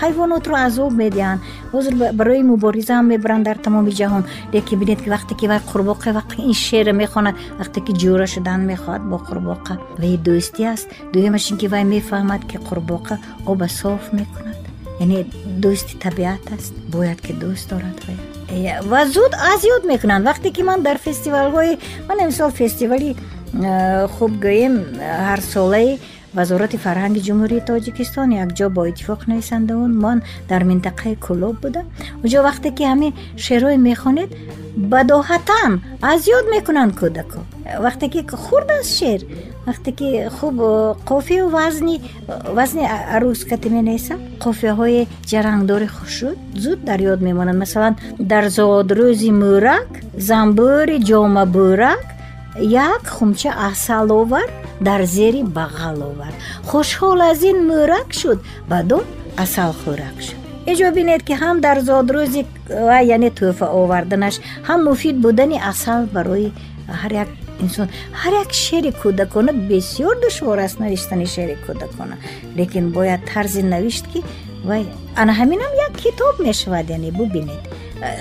[0.01, 1.41] ҳайвонотро азоб медиҳанд.
[1.75, 4.23] Ҳозир барои мубориза ҳам мебаранд дар тамоми ҷаҳон.
[4.55, 8.61] Лекин бинед ки вақте ки вай қурбоқа вақте ин шеъра мехонад вақте ки ҷӯра шудан
[8.73, 9.73] мехоҳад бо қурбоқа.
[10.01, 10.87] Вай дӯстӣ аст?
[11.13, 13.15] Дуюмаш ин ки вай мефаҳмад ки қурбоқа
[13.51, 14.59] оба соф мекунад.
[15.05, 15.19] Яъне
[15.63, 18.19] дӯсти табиат аст бояд ки дӯст дорад вай.
[18.91, 20.27] Ва зуд аз ёд мекунанд.
[20.31, 21.79] Вақте ки ман дар фестивалҳои
[22.09, 23.34] ман мисол фестивали Э,
[24.15, 24.75] хуб гӯем
[25.29, 25.91] ҳарсолаи
[26.39, 30.19] вазорати фарҳанги ҷумҳурии тоҷикистон якҷо бо иттифоқ нависандаон ман
[30.51, 31.87] дар минтақаи кӯлоб будам
[32.25, 33.13] онҷо вақте ки ҳамин
[33.45, 34.31] шеърҳое мехонед
[34.93, 35.73] бадоҳатан
[36.13, 37.41] аз ёд мекунанд кӯдако
[37.87, 39.21] вақте ки хурд аст шеър
[39.69, 40.57] вақте ки хуб
[41.11, 41.97] қофияу вазни
[42.59, 42.85] вазни
[43.17, 47.95] арӯзкатӣ менависам қофияҳои ҷарангдори хушуд зуд дар ёд мемонанд масалан
[48.33, 49.89] дар зодрӯзи мӯрак
[50.29, 52.05] замбӯри ҷома бӯрак
[52.61, 56.37] як хумча асал овард дар зери бағал овард.
[56.69, 58.39] Хушҳол аз ин мӯрак шуд
[58.69, 59.05] баъдон
[59.37, 60.41] асалхӯрак шуд.
[60.71, 62.43] Инҷо бинед ки ҳам дар зодрӯзи
[62.89, 64.35] ва яъне тӯҳфа оварданаш
[64.69, 66.53] ҳам муфид будани асал барои
[67.01, 67.29] ҳар як
[67.65, 67.89] инсон
[68.21, 72.17] ҳар як шеъри кӯдакона бисёр душвор аст навиштани шеъри кӯдакона.
[72.59, 74.21] Лекин бояд тарзи навишт ки
[74.69, 74.83] вай
[75.21, 77.63] ана ҳаминам як китоб мешавад яъне бубинед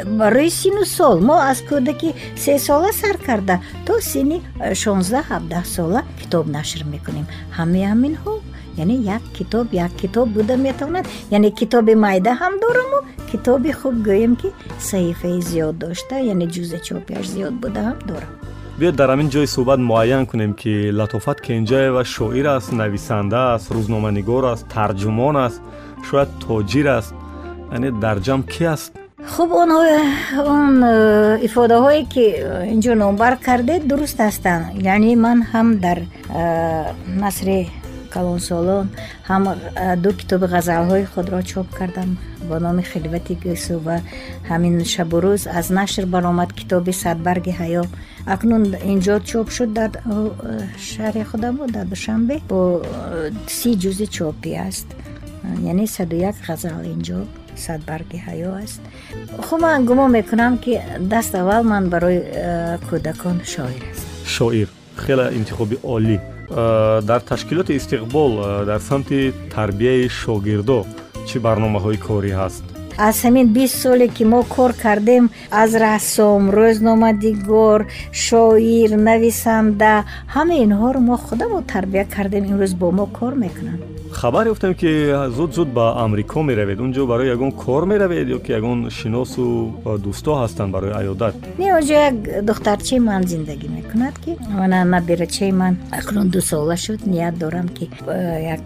[0.05, 1.19] барои сину сол.
[1.19, 3.55] Мо аз кӯдаки се сола сар карда
[3.85, 4.37] то сини
[4.81, 7.25] шонздаҳ ҳабдаҳ сола китоб нашр мекунем.
[7.57, 8.33] Ҳамаи ҳаминҳо
[8.77, 11.05] яъне як китоб як китоб буда метавонад.
[11.31, 12.99] Яъне китоби майда ҳам дораму
[13.31, 14.49] китоби хуб гӯем ки
[14.89, 18.31] саҳифаи зиёд дошта яъне ҷузъи чопияш зиёд буда ҳам дорам.
[18.79, 24.43] Биёд дар ҳамин ҷои суҳбат муайян кунем ки латофат кенҷаева шоир аст нависанда аст рӯзноманигор
[24.53, 25.61] аст тарҷумон аст
[26.07, 27.13] шояд тоҷир аст.
[27.75, 28.91] Яъне дар ҷамъ ки аст
[29.31, 32.25] хуб он э, ифодаҳое ки
[32.73, 34.63] инҷо номбар кардед дуруст ҳастанд
[34.93, 36.83] яъне ман ҳам дар э,
[37.23, 37.69] насри
[38.13, 38.85] калонсолон
[39.29, 42.17] ҳам э, ду китоби ғазалҳои худро чоп кардам
[42.49, 43.97] бо номи хилвати гӯсу ва
[44.49, 45.41] ҳамин шабу рӯз.
[45.59, 47.83] Аз нашр баромад китоби садбарги ҳаё
[48.33, 48.63] акнун
[48.93, 49.91] инҷо чоп шуд дар
[50.89, 52.35] шаҳри худам дар душанбе.
[52.49, 52.59] Бо
[53.57, 54.87] си ҷузи чопӣ аст.
[55.71, 57.19] Яъне саду як ғазал инҷо
[57.65, 58.81] садбарги ҳаё аст
[59.47, 64.67] хуб ман гумон мекунам ки даст аввал ман барои э, кӯдакон шоир ҳастам шоир.
[64.97, 66.19] Хеле интихоби олӣ.
[66.49, 70.85] Э, дар ташкилоти истиқбол э, дар самти тарбияи шогирдо
[71.27, 72.63] чӣ барномаҳои корӣ ҳаст?
[72.97, 75.25] Аз ҳамин бист соле ки мо кор кардем
[75.61, 77.79] аз рассом рӯзномадигор
[78.25, 79.93] шоир нависанда
[80.35, 84.89] ҳама инҳоро мо худамон тарбия кардем имрӯз бо мо кор мекунанд хабар ёфтем ки
[85.35, 86.79] зуд зуд ба амрико меравед.
[86.79, 89.45] Унҷо барои ягон кор меравед ё ки ягон шиносу
[90.05, 92.15] дӯсто ҳастанд барои аёдат не онҷо як
[92.49, 97.05] духтарчаи ман зиндагӣ мекунад ки мана набирачаи ман акнун ду сола шуд.
[97.05, 98.65] Ният дорам ки э, як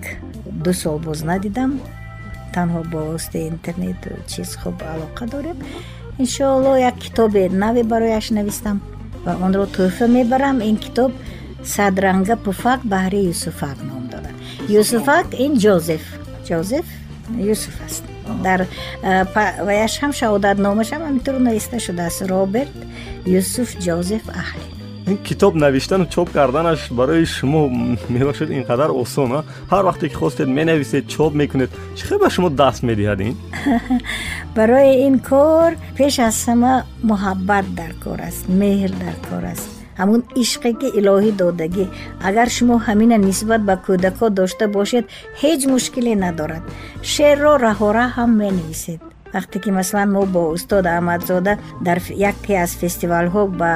[0.64, 1.80] ду сол боз надидам.
[2.54, 5.58] Танҳо бо воситаи интернету чиз хуб алоқа дорем
[6.18, 8.82] иншоалло як китобе наве барояш навистам
[9.26, 10.58] ва онро тӯҳфа мебарам.
[10.70, 11.12] Ин китоб
[11.74, 13.97] садранга пуфак баҳри юсуфак ном дорад
[14.70, 16.04] юсуфак ин ҷозеф
[16.48, 16.86] ҷозеф
[17.54, 18.04] юсуф аст.
[18.44, 18.60] Дар
[19.68, 22.22] ваяш ҳам шаҳодатномашам ҳаминтур нависта шудааст.
[22.34, 22.76] Роберт
[23.40, 24.68] юсуф ҷозеф аҳли.
[25.12, 27.62] Ин китоб навиштану чоп карданаш барои шумо
[28.10, 29.30] мебошад ин қадар осон
[29.72, 33.36] ҳар вақте ки хостед менависед чоп мекунед чӣ хел ба шумо даст медиҳад ин?
[34.58, 36.74] Барои ин кор пеш аз ҳама
[37.10, 41.86] муҳаббат дар кор аст меҳр дар кор аст ҳамун ишқе ки илоҳӣ додагӣ.
[42.28, 45.06] Агар шумо ҳамина нисбат ба кӯдакҳо дошта бошед
[45.42, 46.64] ҳеҷ мушкиле надорад.
[47.12, 49.02] Шеърро раҳора ҳам менависед.
[49.36, 51.54] Вақте ки масалан мо бо устод аҳмадзода
[51.88, 51.98] дар
[52.32, 53.74] яке аз фестивалҳо ба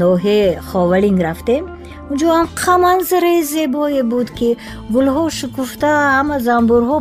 [0.00, 1.64] ноҳияи ховалинг рафтем
[2.10, 4.50] унҷо анқа манзараи зебое буд ки
[4.94, 6.96] гулҳо шукуфта ҳама замбурҳо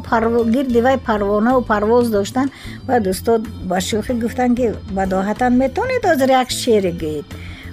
[0.55, 2.49] гирди вай парвонаву парвоз доштанд
[2.87, 4.65] баъд устод ба шӯхӣ гуфтанд ки
[4.97, 7.27] бадоҳатан метавонед ҳозир як шеъре гӯед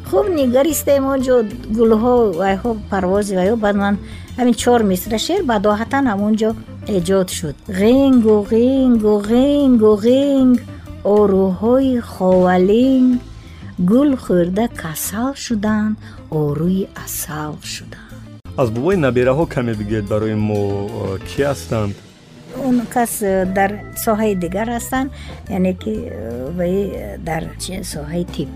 [0.08, 1.36] хуб нигаристем онҷо
[1.76, 3.94] гулҳо вайҳо парвози вайҳо баъд ман
[4.38, 6.50] ҳамин чор мисра шеър бадоҳатан ҳамонҷо
[6.96, 7.56] эҷод шуд.
[7.80, 10.58] Ғингу ғингу ғингу ғинг
[11.16, 13.20] орӯҳои ховалинг
[13.90, 15.94] гул хӯрда касал шуданд
[16.42, 18.12] орӯи асал шуданд
[18.56, 20.60] аз бобои набераҳо каме бигӯед барои мо
[21.28, 21.94] кӣ ҳастанд?
[22.66, 23.12] Он кас
[23.58, 23.70] дар
[24.04, 25.08] соҳаи дигар ҳастанд
[25.56, 25.94] яъне ки
[26.58, 26.76] вай
[27.28, 27.42] дар
[27.94, 28.48] соҳаи тиб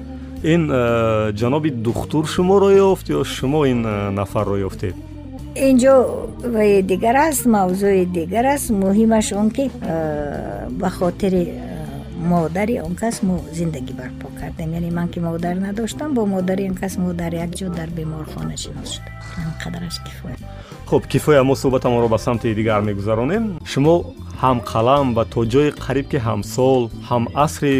[0.54, 0.62] ин
[1.40, 3.80] ҷаноби духтур шуморо ёфт ё шумо ин
[4.18, 4.94] нафарро ёфтед
[5.68, 5.94] инҷо
[6.54, 8.66] ваи дигар аст мавзӯи дигар аст.
[8.70, 9.64] Муҳимаш он ки
[10.80, 11.42] ба хотири
[12.16, 14.72] модари он кас мо зиндагӣ барпо кардем.
[14.72, 18.56] Яъне ман ки модар надоштам бо модари он кас мо дар як ҷо дар беморхона
[18.56, 20.36] шинос шудам ҳамқадараш кифоя.
[20.86, 23.58] Хуб кифоя мо суҳбатамонро ба самти дигар мегузаронем.
[23.64, 23.94] Шумо
[24.42, 27.74] ҳамқалам ва то ҷои қариб ки ҳамсол ҳамасри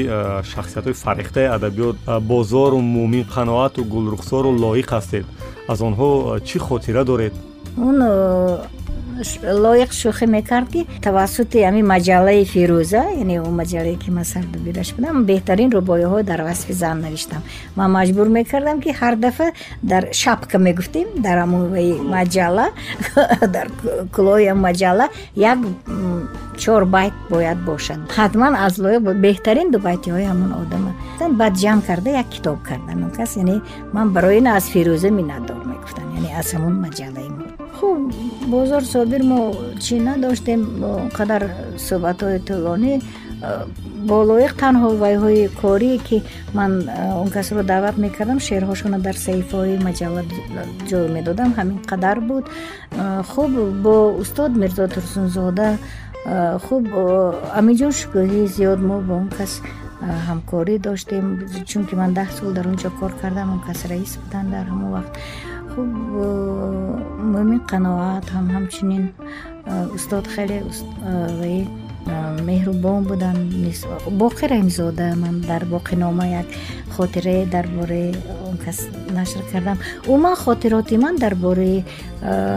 [0.53, 5.24] шахсиятҳои фарехтаи адабиёт бозору мӯмин қаноату гулрухсору лоиқ ҳастед.
[5.68, 7.32] Аз онҳо чӣ хотира доред?
[7.78, 7.99] Он
[9.64, 15.16] лоиқ шӯхӣ мекард ки тавассути ҳами маҷаллаи фирӯза яъне он маҷаллае ки ман сардубираш будам
[15.30, 17.42] беҳтарин рӯбоиҳо дар васфи зан навиштам.
[17.78, 19.48] Ман маҷбур мекардам ки ҳар дафъа
[19.82, 22.66] дар шапка мегуфтем дар амои маҷалла
[23.56, 23.66] дар
[24.14, 25.06] кулои маҷалла
[25.52, 25.58] як
[26.62, 27.98] чор байт бояд бошад.
[28.18, 30.90] Ҳатман аз лоиқ беҳтарин ду байтиҳои ҳамон одама.
[31.40, 32.98] Баъд ҷамъ карда як китоб кардам.
[33.06, 33.56] Он кас яъне
[33.96, 37.98] ман барои ин аз фирӯза миннатдор мегуфтам яъне аз ҳамон маҷаллаи мо хуб
[38.52, 39.40] бозор собир мо
[39.84, 40.60] чӣ надоштем
[41.04, 41.42] онқадар
[41.86, 42.94] суҳбатҳои тӯлонӣ.
[44.08, 46.16] Бо лоиқ танҳо вайҳои корие ки
[46.58, 46.72] ман
[47.22, 50.22] он касро даъват мекардам шеърҳошона дар саҳифаҳои маҷалла
[50.88, 51.50] ҷой медодам.
[51.58, 52.44] Ҳамин қадар буд.
[53.30, 53.52] Хуб
[53.84, 55.68] бо устод мирзо турсунзода
[56.66, 56.84] хуб
[57.60, 59.52] амиҷон шукӯҳӣ зиёд мо бо он кас
[60.28, 61.24] ҳамкорӣ доштем.
[61.70, 64.90] Чунки ман даҳ сол дар он ҷо кор кардам он кас раис буданд дар ҳамон
[64.96, 65.12] вақт
[65.76, 65.92] хуб
[67.32, 69.04] мӯмин қаноат ҳам ҳамчунин
[69.96, 70.58] устод хеле
[71.40, 71.60] ваи
[72.48, 73.40] меҳрубон буданд
[74.22, 76.46] боқи раҳимзода ман дар боқинома як
[76.96, 78.14] хотирае дар бораи
[78.48, 78.78] он кас
[79.11, 79.78] нашр кардам.
[80.07, 81.84] Умуман хотироти ман дар бораи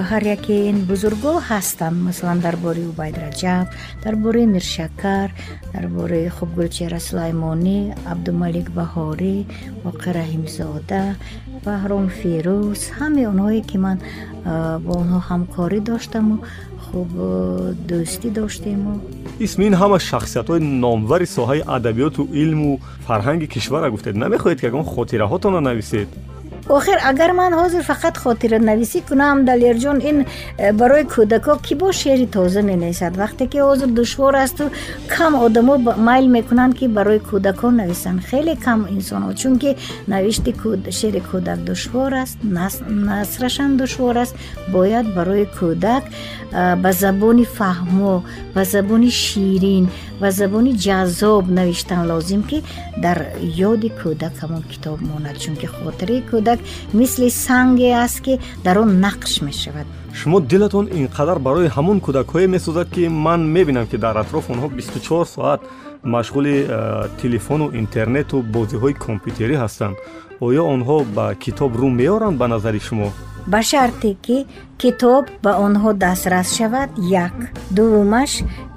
[0.09, 1.97] ҳар яке ин бузургҳо ҳастанд.
[2.07, 3.67] Масалан дар бораи убайд раҷаб
[4.03, 5.29] дар бораи миршакар
[5.73, 7.77] дар бораи хуб гулчера сулаймонӣ
[8.11, 9.35] абдумалик баҳорӣ
[9.85, 11.03] боқи раҳимзода
[11.65, 12.81] баҳром фирӯз.
[12.99, 13.97] Ҳамаи онҳое ки ман
[14.85, 16.35] бо онҳо ҳамкорӣ доштаму
[16.91, 17.09] хуб
[17.89, 18.93] дӯстӣ доштему.
[19.39, 24.15] Исми ин ҳама шахсиятҳои номвари соҳаи адабиёту илму фарҳанги кишвара гуфтед.
[24.23, 26.09] Намехоҳед ки ягон хотираҳотонро нависед
[26.77, 32.27] охир агар ман ҳозир фақат хотиранависӣ кунам далерҷон ин э, барои кӯдако ки бо шеъри
[32.35, 33.13] тоза менависад?
[33.23, 34.63] Вақте ки ҳозир душвор асту
[35.15, 35.73] кам одамо
[36.09, 38.19] майл мекунанд ки барои кӯдакон нависанд.
[38.29, 39.71] Хеле кам инсонҳо чунки
[40.13, 40.51] навишти
[40.99, 42.37] шеъри кӯдак душвор аст
[43.09, 44.35] насрашам душвор аст.
[44.75, 46.03] Бояд барои кӯдак
[46.51, 48.15] э, ба забони фаҳмо
[48.55, 49.85] ба забони ширин
[50.21, 52.57] ба забони ҷаззоб навиштан лозим ки
[53.03, 53.17] дар
[53.69, 56.58] ёди кӯдак ҳамон китоб монад чунки хотираи кӯдак
[56.93, 59.85] мисли санге аст ки дар он нақш мешавад.
[60.13, 65.25] Шумо дилатон инқадар барои ҳамон кӯдакҳое месӯзад ки ман мебинам ки дар атроф онҳо 24
[65.25, 65.61] соат
[66.03, 69.95] машғули э, телефону интернету бозиҳои компютерӣ ҳастанд.
[70.39, 73.09] Оё онҳо ба китоб рӯ меоранд ба назари шумо?
[73.47, 74.45] Ба шарте ки
[74.81, 76.89] китоб ба онҳо дастрас шавад
[77.25, 77.35] як.
[77.75, 78.31] Дуввумаш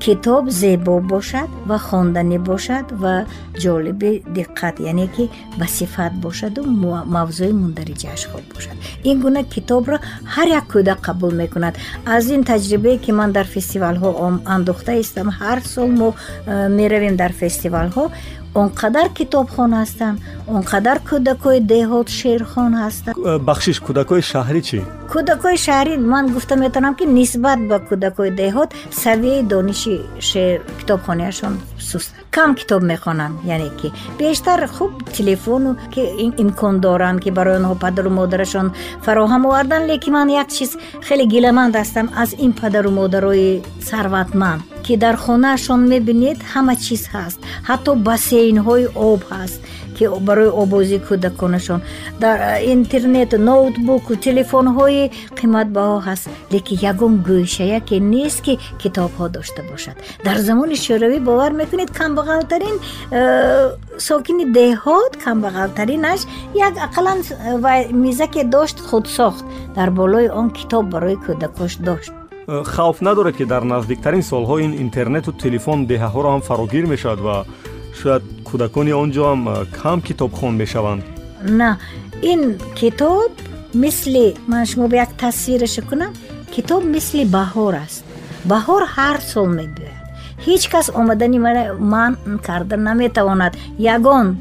[0.05, 3.15] китоб зебо бошад ва хонданӣ бошад ва
[3.63, 5.25] ҷолиби диққат яъне ки
[5.59, 6.61] ба сифат бошаду
[7.15, 8.77] мавзӯи мундариҷааш хоб бошад.
[9.11, 9.97] Ин гуна китобро
[10.35, 11.75] ҳар як кӯдак қабул мекунад.
[12.15, 14.09] Аз ин таҷрибае ки ман дар фестивалҳо
[14.57, 18.05] андохта истам ҳар сол мо э, меравем дар фестивалҳо
[18.55, 23.17] он қадар китобхон ҳастанд он қадар кӯдакои деҳот шеърхон ҳастанд
[23.49, 24.81] бахшиш кӯдакои шаҳрӣ чӣ
[25.13, 32.14] кӯдакои шаҳрӣ ман гуфта метавонам ки нисбат ба кӯдакои деҳот савияи дониши шеър китобхонияшон суст
[32.30, 33.34] кам китоб мехонанд.
[33.45, 36.01] Яъне ки бештар хуб телефону ки
[36.43, 38.72] имкон доранд ки барои онҳо падару модарашон
[39.05, 40.70] фароҳам овардан лекин ман як чиз
[41.07, 47.38] хеле гиламанд ҳастам аз ин падару модарои сарватманд ки дар хонаашон мебинед ҳама чиз ҳаст.
[47.68, 49.61] Ҳатто бассейнҳои об ҳаст
[49.97, 51.80] ки барои обозии кӯдаконашон.
[52.20, 52.36] Дар
[52.74, 56.24] интернет ноутбуку телефонҳои қиматбаҳо ҳаст.
[56.53, 59.97] Лекин ягон гӯшая ки нест ки китобҳо дошта бошад.
[60.24, 62.76] Дар замони шӯравӣ бовар мекунед камбағалтарин
[63.99, 66.20] сокини деҳот камбағалтаринаш
[66.66, 67.18] як ақаллан
[68.05, 69.45] мизаке дошт худсохт
[69.76, 72.12] дар болои он китоб барои кӯдакош дошт.
[72.74, 77.36] Хавф надоред ки дар наздиктарин солҳо ин интернету телефон деҳаҳоро ҳам фарогир мешавад ва
[78.01, 78.22] шояд
[78.53, 81.03] кӯдакони он ҷо ҳам э, кам китобхон мешаванд?
[81.61, 81.71] На
[82.33, 82.43] ин
[82.81, 83.33] китоб
[83.83, 86.13] мисли ман шумо ба як тасвираше кунам
[86.55, 88.05] китоб мисли баҳор аст.
[88.53, 90.01] Баҳор ҳар сол мебиёяд.
[90.47, 91.39] Ҳеҷ кас омадани
[91.95, 92.13] ман
[92.47, 93.53] карда наметавонад.
[93.95, 94.37] Ягон э,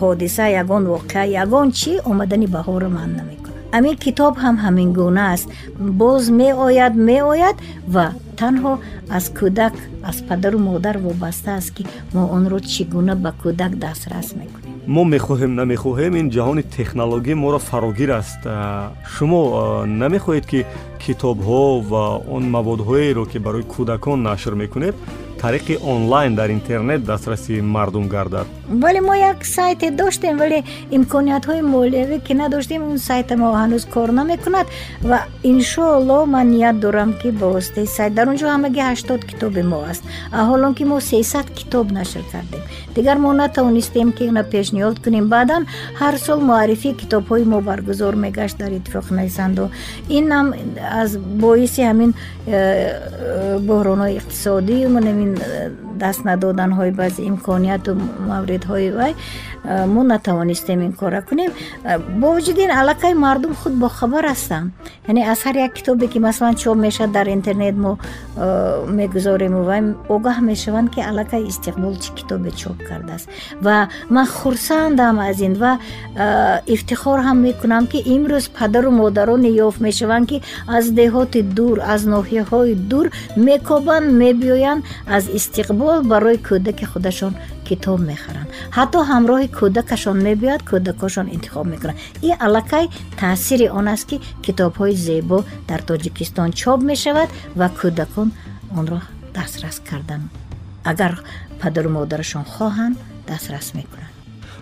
[0.00, 3.43] ҳодиса ягон воқеа ягон чӣ омадани баҳорро ман намекунад
[3.74, 5.46] ҳамин китоб ҳам ҳамин гуна аст.
[6.00, 7.56] Боз меояд меояд
[7.94, 8.06] ва
[8.40, 8.72] танҳо
[9.16, 9.74] аз кӯдак
[10.10, 11.82] аз падару модар вобаста аст ки
[12.14, 14.74] мо онро чӣ гуна ба кӯдак дастрас мекунем.
[14.94, 16.12] Мо мехоҳем намехоҳем.
[16.20, 18.40] Ин ҷаҳони технологӣ моро фарогир аст.
[19.14, 19.40] Шумо
[20.02, 20.60] намехоҳед ки
[21.04, 22.04] китобҳо ва
[22.36, 24.94] он маводҳоеро ки барои кӯдакон нашр мекунед
[25.44, 28.46] тариқи онлайн дар интернет дастрасӣ мардум гардад.
[28.82, 30.58] Вале мо як сайте доштем вале
[30.96, 34.66] имкониятҳои молиявӣ ки надоштем он сайта мо ҳанӯз кор намекунад
[35.10, 35.18] ва
[35.50, 38.14] иншоалло ман ният дорам ки ба воситаи сайт.
[38.14, 40.02] Дар он ҷо ҳамаги ҳаштод китоби мо аст.
[40.40, 42.62] Аҳолон ки мо сесад китоб нашр кардем
[42.96, 45.62] дигар мо натавонистем ки ина пешниҳод кунем баъдан
[46.00, 49.70] ҳар сол муаррифии китобҳои мо баргузор мегашт дар иттифоқи нависанду
[50.08, 50.46] инам
[51.02, 55.30] аз боиси ҳамин э, э, буҳронҳои иқтисодию манамин
[56.02, 57.90] даст надоданҳои баъзе имконияту
[58.30, 59.12] мавридҳои вай
[59.64, 61.52] мо натавонистем ин кора кунем.
[62.20, 64.72] Бо вуҷуди ин аллакай мардум худ бохабар ҳастанд
[65.08, 67.98] яъне аз ҳар як китобе ки масалан чоп мешавад дар интернет мо
[68.88, 73.28] мегузорему вай огаҳ мешаванд ки аллакай истиқбол чӣ китобе чоп кардааст.
[73.60, 75.78] Ва ман хурсандам аз ин ва
[76.66, 82.74] ифтихор ҳам мекунам ки имрӯз падару модароне ёфт мешаванд ки аз деҳоти дур аз ноҳияҳои
[82.74, 83.06] дур
[83.36, 84.84] мекобанд мебиёянд
[85.16, 87.34] аз истиқбол барои кӯдаки худашон
[87.68, 91.98] китоб мехаранд ҳатто ҳамроҳи кӯдакашон мебиёяд кӯдакошон интихоб мекунанд
[92.28, 92.84] ин аллакай
[93.20, 95.38] таъсири он аст ки китобҳои зебо
[95.68, 98.28] дар тоҷикистон чоп мешавад ва кӯдакон
[98.78, 99.00] онро
[99.36, 100.22] дастрас кардан.
[100.90, 101.12] Агар
[101.60, 102.96] падару модарашон хоҳанд
[103.28, 104.14] дастрас мекунанд.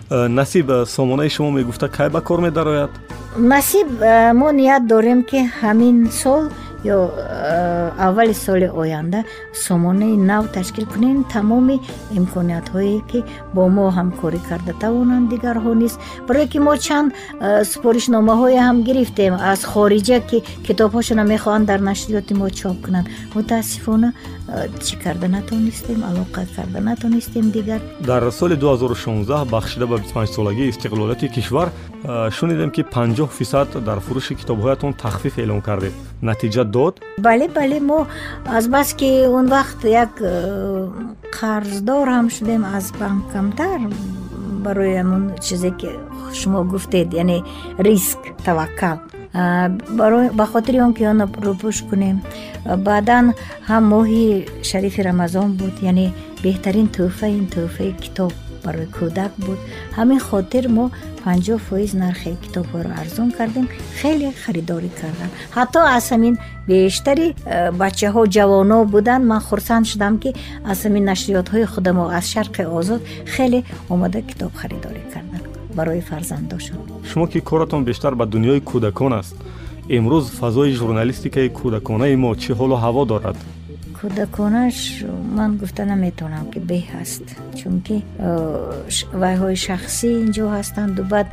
[0.09, 2.91] Э, насиб э, сомонаи шумо мегуфта кай ба кор медарояд?
[3.37, 6.49] Насиб э, мо ният дорем ки ҳамин сол
[6.83, 9.23] ё э, аввали соли оянда
[9.53, 11.79] сомонаи нав ташкил кунем тамоми
[12.11, 13.23] имкониятҳое ки
[13.53, 15.93] бо мо ҳамкорӣ карда тавонанд дигарҳо низ.
[16.27, 22.33] Барое ки мо чанд э, супоришномаҳое ҳам гирифтем аз хориҷа ки китобҳошона мехоҳанд дар нашриёти
[22.33, 23.07] мо чоп кунанд.
[23.35, 24.09] Мутаассифона
[24.47, 27.79] э, чӣ карда натонистем алоқа карда натонистем дигар?
[27.99, 31.69] Дар соли 2016 бахшида ба 25солагии истиқлолияти кишвар
[32.31, 35.93] шунидем ки 50 фисад дар фурӯши китобҳоятон тахфиф эълон кардед.
[36.21, 36.93] Натиҷа дод?
[37.25, 37.99] Бале бале мо
[38.57, 40.89] азбаски он вақт як э,
[41.37, 43.79] қарздор ҳам шудем аз банк камтар
[44.65, 45.89] барои ҳамун чизе ки
[46.39, 47.37] шумо гуфтед яъне
[47.85, 48.97] риск таваккал.
[50.39, 52.17] Ба хотири он ки онро рӯпӯш кунем.
[52.87, 53.25] Баъдан
[53.69, 54.25] ҳам моҳи
[54.69, 56.07] шарифи рамазон буд яъне
[56.43, 58.31] беҳтарин тӯҳфа ин тӯҳфаи китоб
[58.65, 59.59] барои кӯдак буд.
[59.97, 60.85] Ҳамин хотир мо
[61.23, 63.65] панҷоҳ фоиз нархи китобҳоро арзон кардем.
[63.99, 65.29] Хеле харидорӣ кардам.
[65.57, 66.35] Ҳатто аз ҳамин
[66.69, 69.23] бештари э, бачаҳо ҷавоно буданд.
[69.31, 70.29] Ман хурсанд шудам ки
[70.71, 73.01] аз ҳамин нашриётҳои худамо аз шарқи озод
[73.33, 73.59] хеле
[73.93, 75.45] омода китоб харидорӣ карданд
[75.77, 76.77] барои фарзандошон.
[77.09, 79.35] Шумо ки коратон бештар ба дунёи кӯдакон аст.
[79.89, 83.37] Имрӯз фазои журналистикаи кӯдаконаи мо чӣ ҳолу ҳаво дорад
[84.03, 84.77] кӯдаконаш
[85.37, 87.25] ман гуфта наметавонам ки беҳ аст.
[87.59, 87.97] Чунки
[89.21, 91.27] вайҳои шахсӣ инҷо ҳастанду баъд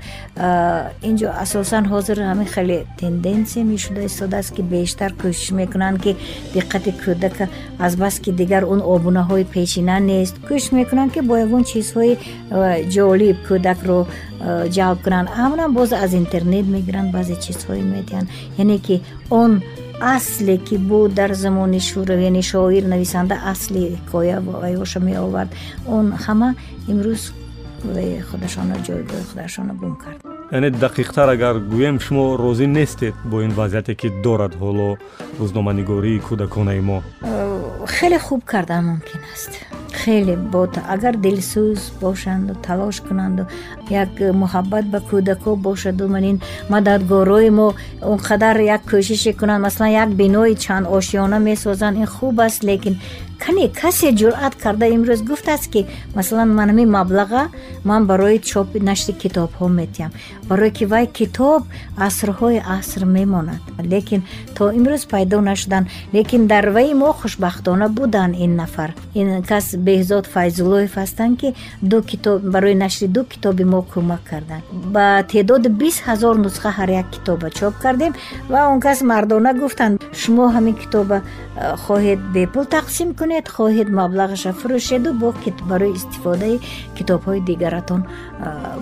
[1.11, 6.13] инҷо асосан ҳозир ҳамин хеле тенденсия мешуда истодааст ки бештар кӯшиш мекунанд ки
[6.55, 7.45] диққати кӯдака
[7.87, 10.35] азбас ки дигар он обунаҳои пешина нест.
[10.49, 12.15] Кӯшиш мекунанд ки бо ягон чизҳои
[12.95, 14.01] ҷолиб кӯдакро
[14.77, 15.29] ҷалб кунанд.
[15.45, 18.29] Амнам боз аз интернет мегиранд баъзе чизҳои медиҳанд.
[18.63, 18.97] Яъне ки
[19.43, 19.53] он
[20.01, 25.51] асле ки буд дар замони шӯрав яъне шоир нависанда асли ҳикоя ваёша меовард.
[25.87, 26.49] Он ҳама
[26.93, 27.23] имрӯз
[28.29, 30.19] худашонро ҷойгоҳи худашонро гум кард.
[30.53, 34.89] Яъне дақиқтар агар гӯем шумо розӣ нестед бо ин вазъияте ки дорад ҳоло
[35.41, 36.99] рӯзноманигории кӯдаконаи мо?
[37.97, 39.53] Хеле хуб кардан мумкин аст
[39.93, 43.47] хеле бо агар дилсӯз бошанду талош кунанду
[43.91, 44.09] як
[44.43, 50.55] муҳаббат ба кӯдако бошаду манин мададгорои мо он қадар як кӯшише кунанд масалан як бинои
[50.55, 52.95] чанд ошёна месозанд ин хуб аст лекин
[53.43, 55.81] кане касе ҷуръат карда имрӯз гуфтааст ки
[56.17, 57.43] масалан манами маблаға
[57.85, 60.13] ман барои чопи нашри китобҳо метиҳам
[60.49, 61.63] барое ки вай китоб
[61.97, 63.63] асрҳои аср мемонад.
[63.93, 64.23] Лекин
[64.57, 68.91] то имрӯз пайдо нашуданд лекин дар ваи мо хушбахтона буданд ин нафар.
[69.15, 71.49] Ин кас беҳзод файзуллоев ҳастанд ки
[71.91, 74.65] ду китоб барои нашри ду китоби мо кӯмак карданд.
[74.95, 78.13] Ба теъдоди бист ҳазор нусха ҳар як китоба чоп кардем
[78.53, 83.89] ва он кас мардона гуфтанд шумо ҳамин китоба э, хоҳед бепул тақсим кунед кунед хоҳед
[84.01, 85.29] маблағаша фурӯшеду бо
[85.71, 86.57] барои истифодаи
[86.97, 88.01] китобҳои дигаратон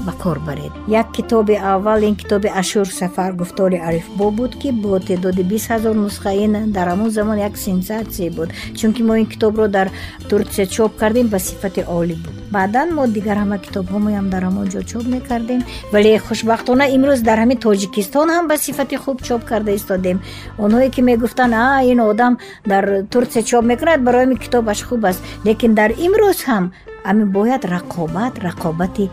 [0.06, 0.72] ба кор баред.
[0.86, 5.94] Як китоби аввал ин китоби ашур сафар гуфтори арифбо буд ки бо теъдоди бист ҳазор
[5.94, 9.90] нусха ин дар ҳамон замон як сенсатсия буд чунки мо ин китобро дар
[10.28, 12.34] турсия чоп кардем ба сифати олӣ буд.
[12.50, 15.60] Баъдан мо дигар ҳама китобҳомоям дар ҳамон ҷо чоп мекардем
[15.92, 20.18] вале хушбахтона имрӯз дар ҳамин тоҷикистон ҳам ба сифати хуб чоп карда истодем.
[20.64, 25.20] Онҳое ки мегуфтанд а ин одам дар турсия чоп мекунад барои ин китобаш хуб аст
[25.46, 26.64] лекин дар имрӯз ҳам
[27.04, 29.10] ами бояд рақобат рақобати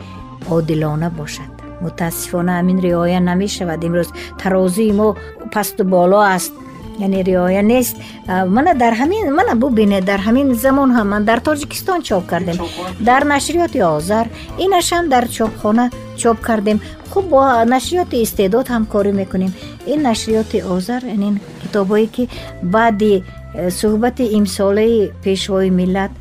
[0.49, 1.51] одилона бошад.
[1.81, 3.83] Мутаассифона ҳамин риоя намешавад.
[3.83, 4.09] Имрӯз
[4.41, 5.15] тарозии мо
[5.53, 6.53] пасту боло аст.
[6.99, 7.95] Яъне риоя нест.
[8.27, 12.57] Мана дар ҳамин мана бубинед дар ҳамин замон ҳам ман дар тоҷикистон чоп кардем.
[12.99, 14.25] Дар нашриёти озар
[14.57, 15.85] инашам дар чопхона
[16.17, 16.79] чоп кардем.
[17.11, 17.41] Хуб бо
[17.75, 19.51] нашриёти истеъдод ҳамкорӣ мекунем.
[19.91, 22.29] Ин нашриёти озар ин китобҳое ки
[22.63, 23.13] баъди
[23.55, 26.11] э, суҳбати имсолаи пешвои миллат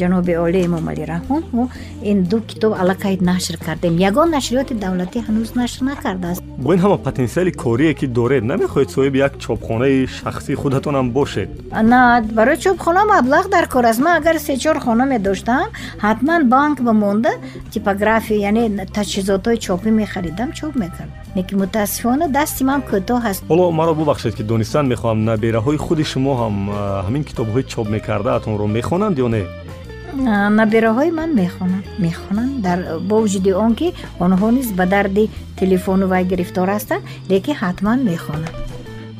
[0.00, 1.64] ҷаноби оли эмомалӣ раҳмон мо
[2.10, 3.94] ин ду китоб аллакай нашр кардем.
[4.08, 6.42] Ягон нашриёти давлатӣ ҳанӯз нашр накардааст.
[6.64, 11.48] Бо ин ҳама потенсиали корие ки доред намехоҳед соҳиби як чопхонаи шахсии худатонам бошед.
[11.92, 12.00] На
[12.38, 14.00] барои чопхона маблағ дар кор аст.
[14.00, 15.66] Ман агар сечор хона медоштам
[16.06, 17.32] ҳатман банк ба монда
[17.74, 18.64] типография яъне
[18.96, 21.18] таҷҳизотҳои чопӣ мехаридам чоп мекардам.
[21.36, 23.42] Лекин мутаассифона дасти ман кӯтоҳ аст.
[23.50, 25.18] Ҳоло маро бубахшед ки донистан мехоҳам.
[25.30, 26.56] Набераҳои худи шумо ҳам
[27.06, 29.42] ҳамин китобҳои чоп мекардаатонро мехонанд ё не
[30.60, 33.88] набераҳои ман мехонанд мехонанд дар бо вуҷуди он ки
[34.24, 35.24] онҳо низ ба дарди
[35.60, 38.54] телефону вай гирифтор ҳастанд лекин ҳатман мехонанд.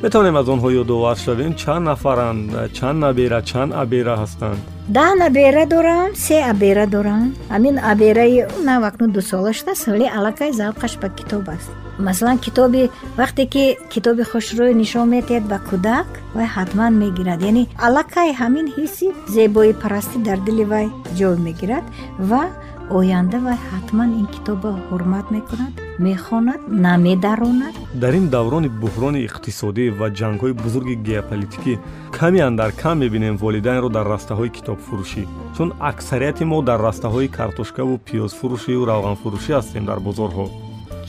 [0.03, 1.53] Метавонем аз онҳо ёдовар шавем.
[1.61, 2.43] Чанд нафаранд?
[2.77, 3.39] Чанд набера?
[3.49, 4.59] Чанд абера ҳастанд?
[4.97, 7.25] Даҳ набера дорам се абера дорам.
[7.53, 8.37] Ҳамин абераи
[8.69, 14.23] нав акнун дусола шудааст вале аллакай завқаш ба китоб аст масалан китоби вақте ки китоби
[14.31, 17.39] хушрӯй нишон метиҳад ба кӯдак вай ҳатман мегирад.
[17.49, 20.87] Яъне аллакай ҳамин ҳисси зебоӣ парастӣ дар дили вай
[21.19, 21.85] ҷой мегирад
[22.29, 22.43] ва
[22.89, 30.07] оянда вай ҳатман ин китобро ҳурмат мекунад мехонад намедаронад дар ин даврони буҳрони иқтисодӣ ва
[30.19, 31.73] ҷангҳои бузурги геополитикӣ
[32.17, 35.23] каме андар кам мебинем волидайнро дар растаҳои китобфурӯшӣ
[35.55, 40.47] чун аксарияти мо дар растаҳои картошкаву пиёзфурӯшию равғанфурӯшӣ ҳастем дар бозорҳо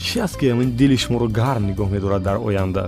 [0.03, 2.83] чӣ аст ки ҳамин дили шуморо гарм нигоҳ медорад дар оянда?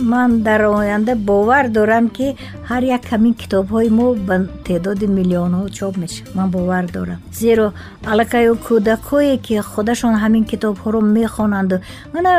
[0.00, 2.36] Ман дар оянда бовар дорам ки
[2.68, 4.36] ҳар як ҳамин китобҳои мо ба
[4.66, 6.34] теъдоди миллионҳо чоп мешавад.
[6.38, 7.18] Ман бовар дорам.
[7.40, 7.66] Зеро
[8.10, 11.76] аллакай кӯдакҳое ки худашон ҳамин китобҳоро мехонанду
[12.14, 12.32] мана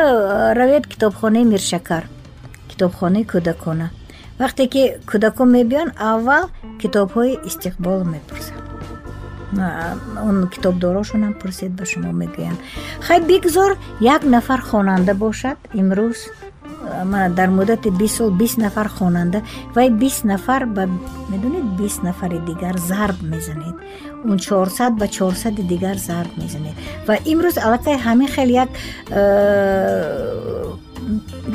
[0.58, 2.04] равед китобхонаи миршакар.
[2.70, 3.86] Китобхонаи кӯдакона.
[4.40, 6.44] Вақте ки кӯдакон мебиёнд аввал
[6.80, 8.67] китобҳои истиқбол мепурсанд
[9.52, 12.58] он китобдорошонам пурсед ба шумо мегӯянд
[13.00, 16.18] хай бигзор як нафар хонанда бошад имрӯз
[17.04, 19.42] ман дар муддати бист сол бист нафар хонанда
[19.74, 20.88] вай бист нафар ба
[21.28, 23.74] медонед бист нафари дигар зарб мезанед.
[24.24, 26.74] Он чорсад ба чорсади дигар зарб мезанед.
[27.06, 28.68] Ва имрӯз аллакай ҳамин хел як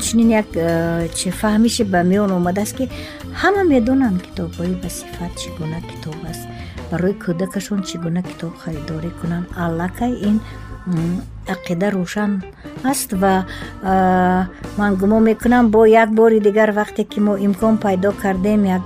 [0.02, 0.50] чунин як
[1.16, 2.90] чи фаҳмише ба миён омадааст ки
[3.42, 6.48] ҳама медонанд китобҳои ба сифат чӣ гуна китоб аст
[6.94, 9.48] барои кӯдакашон чӣ гуна китоб харидорӣ кунанд.
[9.66, 10.38] Аллакай ин
[11.54, 12.32] ақида рӯшан
[12.92, 13.34] аст ва
[14.78, 18.84] ман гумон мекунам бо як бори дигар вақте ки мо имкон пайдо кардем як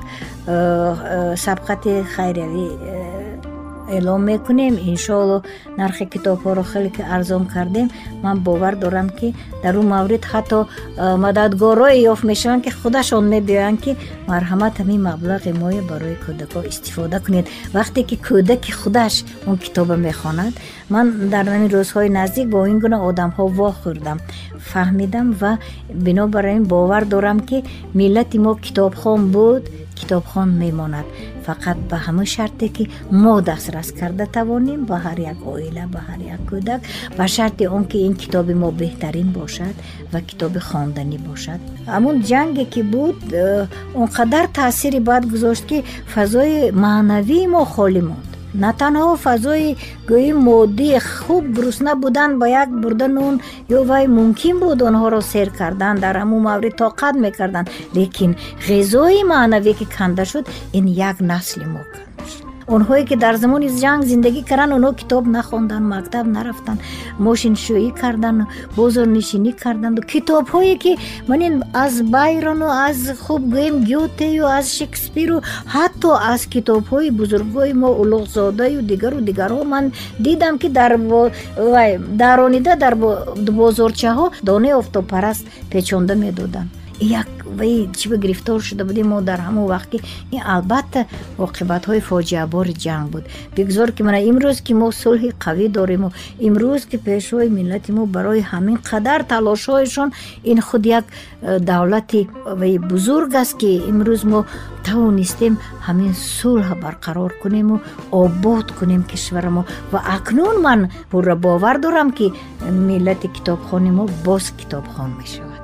[1.46, 2.68] сабқати хайриявӣ
[3.96, 4.74] эълон мекунем.
[4.92, 5.44] Иншоалло
[5.78, 7.88] нархи китобҳоро хеле ки арзон кардем
[8.24, 10.68] ман бовар дорам ки дар он маврид ҳатто
[11.24, 13.92] мададгорое ёфт мешаванд ки худашон мебиёянд ки
[14.28, 17.46] марҳамат ҳамин маблағи моя барои кӯдакҳо истифода кунед.
[17.76, 19.14] Вақте ки кӯдаки худаш
[19.50, 20.54] он китоба мехонад
[20.90, 24.18] ман дар намин рӯзҳои наздик бо ин гуна одамҳо вохӯрдам
[24.72, 25.52] фаҳмидам ва
[26.06, 27.58] бинобар ин бовар дорам ки
[27.94, 29.64] миллати мо китобхон буд
[29.98, 31.08] китобхон мемонад.
[31.46, 32.84] Фақат ба ҳамон шарте ки
[33.24, 36.82] мо дастрас карда тавонем ба ҳар як оила ба ҳар як кӯдак
[37.18, 39.76] ба шарти он ки ин китоби мо беҳтарин бошад
[40.14, 41.60] ва китоби хонданӣ бошад.
[41.94, 43.68] Ҳамун ҷанге ки буд э,
[44.00, 45.78] он қадар таъсири бад гузошт ки
[46.14, 49.70] фазои маънавии мо холӣ монд на танҳо фазои
[50.10, 53.36] гӯи моддӣ хуб гурусна будан ба як бурда нун
[53.78, 57.68] ё вай мумкин буд онҳоро сер кардан дар ҳамун маврид тоқат мекарданд.
[57.96, 58.32] Лекин
[58.68, 60.46] ғизои маънавӣ ки канда шуд
[60.78, 61.82] ин як насли мо
[62.76, 66.80] онҳое ки дар замони ҷанг зиндагӣ карданд онҳо китоб нахонданд мактаб нарафтанд
[67.26, 68.44] мошиншӯӣ карданду
[68.78, 70.02] бозорнишинӣ карданду.
[70.14, 70.92] Китобҳое ки
[71.30, 71.54] манин
[71.84, 75.38] аз байрону аз хуб гӯем гютею аз шекспиру
[75.76, 79.86] ҳатто аз китобҳои бузургҳои мо улуғзодаю дигару дигарҳо ман
[80.26, 80.68] дидам ки
[82.22, 82.94] даронида дар
[83.60, 85.44] бозорчаҳо донаи офтобпараст
[85.74, 86.70] печонда медоданд.
[87.22, 90.00] Як ваи чӣ ба гирифтор шуда будем мо дар ҳамон вақт ки
[90.32, 91.06] ин албатта
[91.46, 93.24] оқибатҳои фоҷиабори ҷанг буд.
[93.56, 96.10] Бигзор ки мана имрӯз ки мо сулҳи қавӣ дориму
[96.48, 100.10] имрӯз ки пешрои миллати мо барои ҳамин қадар талошҳояшон
[100.52, 101.06] ин худ як
[101.42, 102.22] э, давлати
[102.60, 104.40] ваи бузург аст ки имрӯз мо
[104.88, 105.54] тавонистем
[105.88, 107.76] ҳамин сулҳ барқарор кунему
[108.24, 110.80] обод кунем кишварамо ва акнун ман
[111.10, 112.26] пурра бовар дорам ки
[112.90, 115.57] миллати китобхони мо боз китобхон мешавад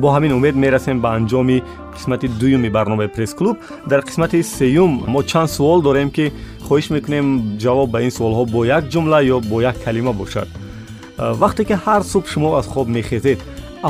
[0.00, 1.62] бо ҳамин умед мерасем ба анҷоми
[1.96, 3.56] қисмати дуюми барномаи пресс-клуб
[3.90, 6.32] дар қисмати сеюм мо чанд суол дорем ки
[6.66, 7.26] хоҳиш мекунем
[7.62, 10.48] ҷавоб ба ин суолҳо бо як ҷумла ё бо як калима бошад.
[11.42, 13.38] Вақте ки ҳар субҳ шумо аз хоб мехезед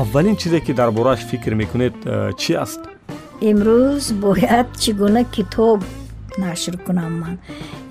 [0.00, 1.94] аввалин чизе ки дар борааш фикр мекунед
[2.40, 2.80] чӣ аст?
[3.48, 5.80] Имрӯз бояд чӣ гуна китоб
[6.38, 7.34] нашр кунам ман.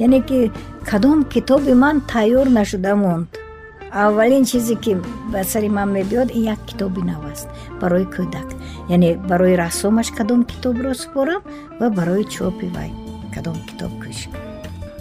[0.05, 0.51] Яъне ки
[0.89, 3.40] кадом китоби ман тайёр нашуда монд
[3.93, 4.97] аввалин чизе ки
[5.31, 7.47] ба сари ман мебиёд ин як китоби нав аст.
[7.81, 8.47] Барои кӯдак.
[8.89, 11.41] Яъне барои рассомаш кадом китобро супорам
[11.79, 12.91] ва барои чопи вай
[13.33, 14.27] кадом китоб кӯш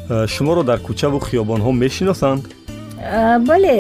[0.09, 2.43] э, шуморо дар кӯчаву хиёбонҳо мешиносанд?
[2.99, 3.75] Э, бале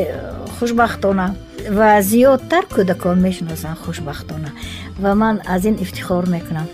[0.59, 1.35] хушбахтона.
[1.71, 4.51] Ва зиёдтар кӯдакон мешиносанд хушбахтона.
[4.99, 6.67] Ва ман аз ин ифтихор мекунам.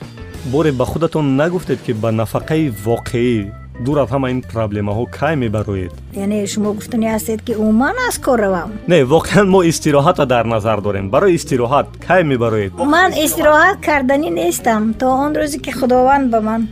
[0.44, 3.52] Боре ба худатон нагуфтед ки ба нафақаи воқеӣ
[3.84, 5.92] дур аз ҳама ин проблемаҳо кай мебароед?
[6.24, 8.70] Яъне шумо гуфтанӣ ҳастед ки умуман аз кор равам.
[8.88, 11.10] Не воқеан мо истироҳатро дар назар дорем.
[11.14, 12.72] Барои истироҳат кай мебароед?
[12.94, 14.82] Ман истироҳат карданӣ нестам.
[15.00, 16.62] То он рӯзе ки худованд ба ман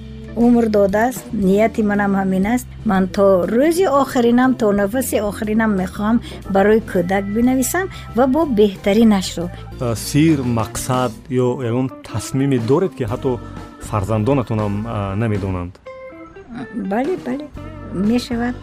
[0.44, 2.66] умр додааст нияти манам ҳамин аст.
[2.90, 6.16] Ман то рӯзи охиринам то нафаси охиринам мехоҳам
[6.54, 7.86] барои кӯдак бинависам
[8.16, 9.46] ва бо беҳтаринашро
[10.08, 11.12] сир мақсад
[11.44, 13.30] ё ягон тасмиме доред ки ҳатто
[13.88, 14.74] фарзандонатонам
[15.22, 15.72] намедонанд
[16.90, 17.46] бале бале.
[18.10, 18.58] Мешавад.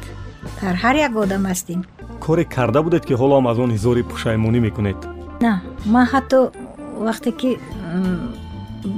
[0.62, 1.82] Дар ҳар як одам ҳастем.
[2.20, 5.00] Коре карда будед ки ҳолоам аз он ҳизори пушаймонӣ мекунед?
[5.46, 5.54] На
[5.94, 6.40] ман ҳатто
[7.08, 7.50] вақте ки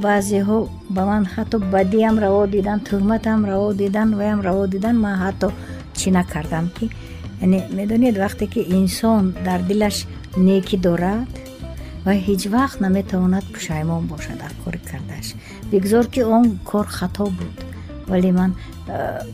[0.03, 0.59] баъзеҳо
[0.95, 5.47] ба ман ҳатто бадиам раво дидан туҳматам раво дидан ваям раво дидан ман ҳатто
[5.99, 6.85] чӣ накардам ки
[7.43, 9.97] яъне медонед вақте ки инсон дар дилаш
[10.47, 11.31] некӣ дорад
[12.05, 15.27] ва ҳеҷ вақт наметавонад пушаймон бошад дар кори кардааш.
[15.71, 17.55] Бигзор ки он кор хато буд
[18.11, 18.51] вале ман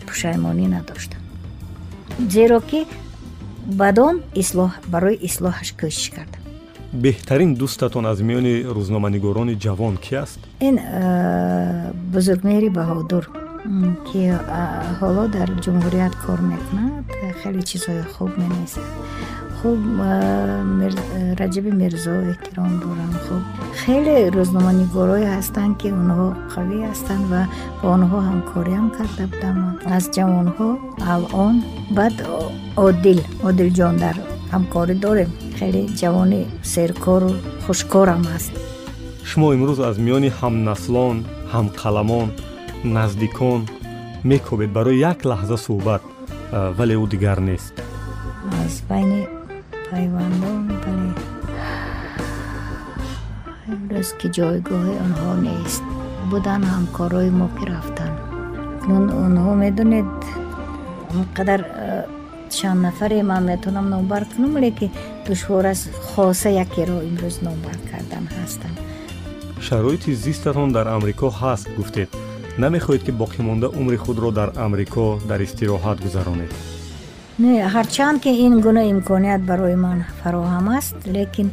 [0.07, 1.21] пушаймонӣ надоштам.
[2.33, 2.81] Зеро ки
[3.81, 6.41] бадон ислоҳ барои ислоҳаш кӯшиш кардам.
[7.03, 10.39] Беҳтарин дӯстатон аз миёни рӯзноманигорони ҷавон ки аст?
[10.67, 10.75] Ин
[12.13, 13.23] бузургмери баҳодур
[14.07, 14.21] ки
[14.99, 17.05] ҳоло дар ҷумҳурият кор мекунад
[17.41, 18.87] хеле чизҳои хуб менависад
[19.61, 19.79] хуб
[21.39, 23.43] раҷаби мирзо эҳтиром дорам хуб
[23.81, 27.41] хеле рӯзноманигорое ҳастанд ки онҳо қавӣ ҳастанд ва
[27.79, 29.57] бо онҳо ҳамкориам карда будам
[29.95, 30.69] аз ҷавонҳо
[31.13, 31.55] алон
[31.97, 32.15] баъд
[32.87, 34.15] одил одилҷон дар
[34.53, 36.41] ҳамкорӣ дорем хеле ҷавони
[36.73, 37.31] серкору
[37.65, 38.53] хушкорам аст
[39.29, 41.17] шумо имрӯз аз миёни ҳамнаслон
[41.53, 42.27] ҳамқаламон
[42.95, 43.61] наздикон
[44.31, 46.01] мекобед барои як лаҳза суҳбат
[46.77, 47.73] вале ӯ дигар нест
[48.63, 49.21] аз байни
[49.89, 51.11] пайвандон бале
[53.73, 55.83] имрӯз ки ҷойгоҳи онҳо нест
[56.31, 58.17] будан ҳамкорои мо ки рафтанд
[58.89, 60.11] нун онҳо медонед
[61.11, 61.59] он қадар
[62.55, 64.87] чанд нафаре ман метавонам номбар кунам леки
[65.27, 68.73] душвор аст хоса якеро имрӯз номбар кардан ҳастам.
[69.67, 72.09] Шароити зистатон дар амрико ҳаст гуфтед.
[72.63, 76.51] Намехоҳед ки боқимонда умри худро дар амрико дар истироҳат гузаронед.
[76.53, 76.78] не
[77.39, 81.51] ҳарчанд ки ин гуна имконият барои ман фароҳам аст лекин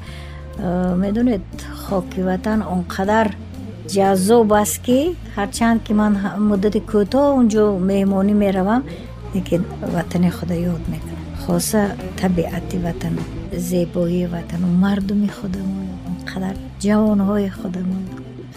[1.03, 1.47] медонед
[1.85, 3.27] хоки ватан он қадар
[3.95, 4.99] ҷаззоб аст ки
[5.37, 6.13] ҳарчанд ки ман
[6.49, 8.83] муддати кӯтоҳ унҷо меҳмонӣ меравам
[9.35, 9.63] лекин
[9.95, 11.21] ватани худо ёд мекунам.
[11.45, 11.83] Хоса
[12.21, 13.15] табиати ватан
[13.53, 17.99] зебоии ватану мардуми худамо он қадар ҷавонҳои худамо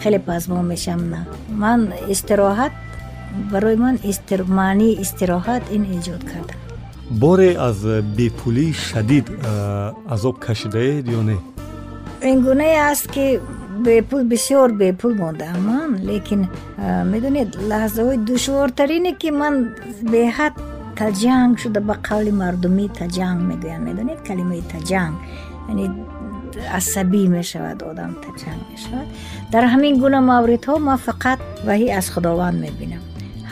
[0.01, 1.19] хеле пазмо мешам на.
[1.63, 1.79] Ман
[2.13, 2.73] истироҳат
[3.51, 3.95] барои ман
[4.59, 6.59] маънии истироҳат ин эҷод кардам
[7.09, 7.77] боре аз
[8.17, 9.31] бепулии шадид
[10.09, 11.37] азоб кашидаед ё не?
[12.21, 13.39] Ин гунае аст ки
[13.79, 16.47] бепул бисёр бепул мондаам ман лекин
[17.11, 19.55] медонед лаҳзаҳои душвортарине ки ман
[20.13, 20.53] беҳад
[20.99, 25.15] таҷанг шуда ба қавли мардумӣ таҷанг мегӯянд медонед калимаи таҷанг?
[25.69, 25.85] Яъне
[26.79, 29.07] асабӣ мешавад одам таҷанг мешавад.
[29.51, 33.03] Дар ҳамин гуна мавридҳо ман фақат ваҳӣ аз худованд мебинам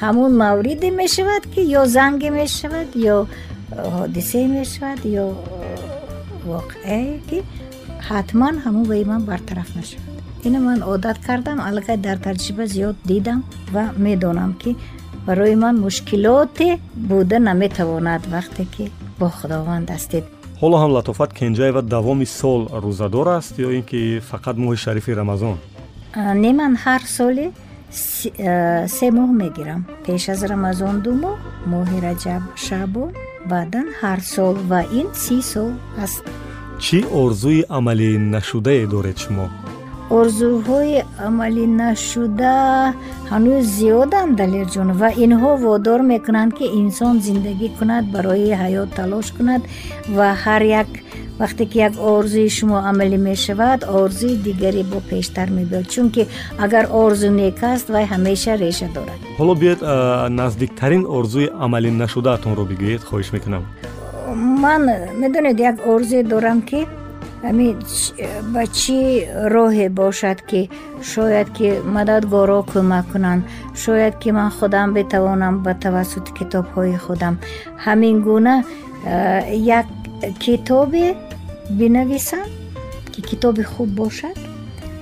[0.01, 3.17] ҳамун мавриде мешавад ки ё занге мешавад ё
[3.97, 5.25] ҳодисае мешавад ё
[6.51, 7.37] воқеае ки
[8.09, 10.15] ҳатман ҳамун ваи ман бартараф мешавад.
[10.47, 13.39] Ина ман одат кардам аллакай дар таҷриба зиёд дидам
[13.73, 14.71] ва медонам ки
[15.27, 16.79] барои ман мушкилоте
[17.09, 18.83] буда наметавонад вақте ки
[19.19, 20.23] бо худованд ҳастед
[20.61, 23.99] ҳоло ҳам латофат кенҷаева давоми сол рӯзадор аст ё ин ки
[24.31, 25.57] фақат моҳи шарифи рамазон?
[26.43, 27.45] Не ман ҳар соле
[27.91, 29.81] се моҳ мегирам.
[30.05, 31.37] Пеш аз рамазон ду моҳ
[31.71, 33.11] моҳи раҷаб шабон
[33.51, 35.71] баъдан ҳар сол ва ин си сол
[36.03, 36.23] аст.
[36.83, 39.47] Чӣ орзуи амалӣ нашудае доред шумо?
[40.19, 42.55] Орзуҳои амалӣ нашуда
[43.31, 49.61] ҳанӯз зиёданд далерҷон ва инҳо водор мекунанд ки инсон зиндагӣ кунад барои ҳаёт талош кунад
[50.17, 50.89] ва ҳар як
[51.39, 56.27] вақте ки як орзуи шумо амалӣ мешавад орзуи дигаре бо пештар мебиёд чунки
[56.65, 59.19] агар орзу нек аст вай ҳамеша реша дорад.
[59.39, 59.81] Ҳоло биёед
[60.39, 63.63] наздиктарин орзуи амалӣ нашудаатонро бигӯед хоҳиш мекунам.
[64.63, 64.83] Ман
[65.21, 66.79] медонед як орзуе дорам ки
[67.43, 67.75] ҳамин
[68.53, 68.99] ба чӣ
[69.53, 70.61] роҳе бошад ки
[71.11, 73.41] шояд ки мададгоро кӯмак кунанд.
[73.83, 77.33] Шояд ки ман худам бетавонам ба тавассути китобҳои худам.
[77.85, 78.55] Ҳамин гуна
[79.79, 79.85] як
[80.43, 81.05] китобе
[81.69, 82.47] бинависам
[83.11, 84.37] ки китоби хуб бошад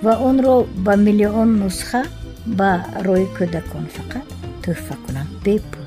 [0.04, 2.04] ва онро ба миллион нусха
[2.46, 4.28] ба рӯи кӯдакон фақат
[4.64, 5.86] тӯҳфа кунам бепул.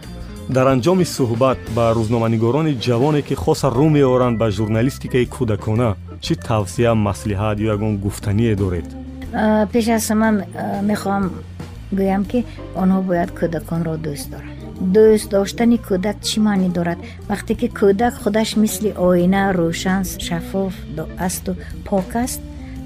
[0.48, 5.90] Дар анҷоми суҳбат ба рӯзноманигорони ҷавоне ки хоса рӯ меоранд ба журналистикаи кӯдакона
[6.24, 8.86] чӣ тавсия маслиҳат ё ягон гуфтание доред?
[9.72, 10.28] Пеш аз ҳама
[10.90, 11.24] мехоҳам
[11.98, 12.38] гӯям ки
[12.82, 14.57] онҳо бояд кӯдаконро дӯст доранд
[14.94, 16.98] дӯст доштани кӯдак чӣ маънӣ дорад?
[17.30, 20.74] Вақте ки кӯдак худаш мисли оина рӯшан шаффоф
[21.26, 21.52] асту
[21.88, 22.40] пок аст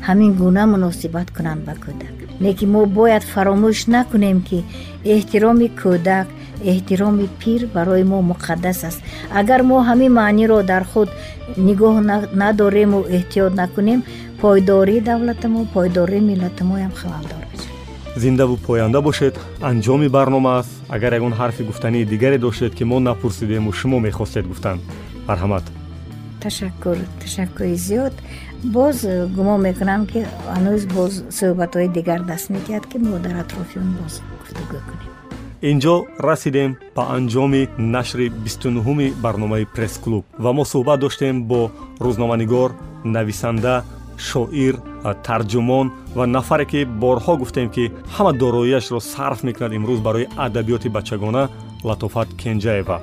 [0.07, 2.15] ҳамин гуна муносибат кунанд ба кӯдак.
[2.45, 4.59] Лекин мо бояд фаромӯш накунем ки
[5.15, 6.29] эҳтироми кӯдак
[6.73, 9.01] эҳтироми пир барои мо муқаддас аст.
[9.41, 11.09] Агар мо ҳамин маъниро дар худ
[11.69, 11.95] нигоҳ
[12.43, 14.01] надорему эҳтиёт накунем
[14.43, 17.42] пойдории давлатамо пойдории миллатамоям халалдор мешавад
[18.17, 19.39] зиндаву поянда бошед.
[19.61, 20.71] Анҷоми барнома аст.
[20.89, 24.81] Агар ягон ҳарфи гуфтании дигаре доштед ки мо напурсидему шумо мехостед гуфтан.
[25.29, 25.65] Марҳамат.
[26.43, 28.15] Ташаккур ташаккури зиёд.
[28.65, 29.05] Боз
[29.37, 30.21] гумон мекунам ки
[30.55, 35.11] ҳанӯз боз суҳбатҳои дигар даст медиҳад ки мо дар атрофи он боз гуфтугӯ кунем.
[35.71, 40.25] Инҷо расидем ба анҷоми нашри бистунуҳуми барномаи пресс-клуб.
[40.45, 41.71] Ва мо суҳбат доштем бо
[42.05, 42.71] рӯзноманигор
[43.05, 43.85] нависанда
[44.29, 44.75] шоир
[45.27, 51.43] тарҷумон ва нафаре ки борҳо гуфтем ки ҳама дороияшро сарф мекунад имрӯз барои адабиёти бачагона
[51.89, 52.99] латофат кенҷаева.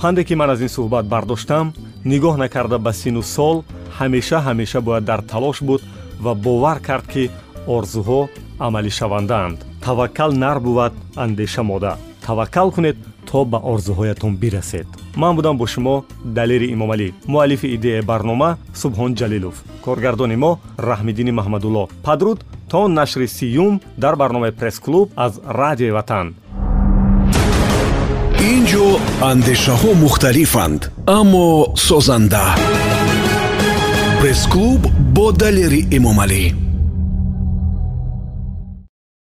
[0.00, 1.66] Панде ки ман аз ин суҳбат бардоштам
[2.10, 3.56] нигоҳ накарда ба сину сол
[3.98, 5.82] ҳамеша ҳамеша бояд дар талош буд
[6.24, 7.24] ва бовар кард ки
[7.76, 8.20] орзуҳо
[8.66, 9.58] амалишавандаанд.
[9.84, 10.92] Таваккал нар бувад
[11.24, 11.92] андеша мода.
[12.26, 12.96] Таваккал кунед
[13.28, 14.86] то ба орзуҳоятон бирасед.
[15.16, 18.50] Ман будам бо шумо далери имомалӣ муаллифи идеяи барнома
[18.80, 19.56] субҳон ҷалилов.
[19.84, 20.52] Коргардони мо
[20.88, 21.84] раҳмиддини маҳмадулло.
[22.06, 22.38] Падруд
[22.70, 26.26] то нашри сиюм дар барномаи пресс-клуб аз радиои ватан.
[28.52, 28.86] Ин ҷо
[29.30, 30.80] андешаҳо мухталифанд
[31.18, 31.46] аммо
[31.88, 32.44] созанда.
[34.20, 34.82] Пресс-клуб
[35.16, 36.69] бо далери эмомалӣ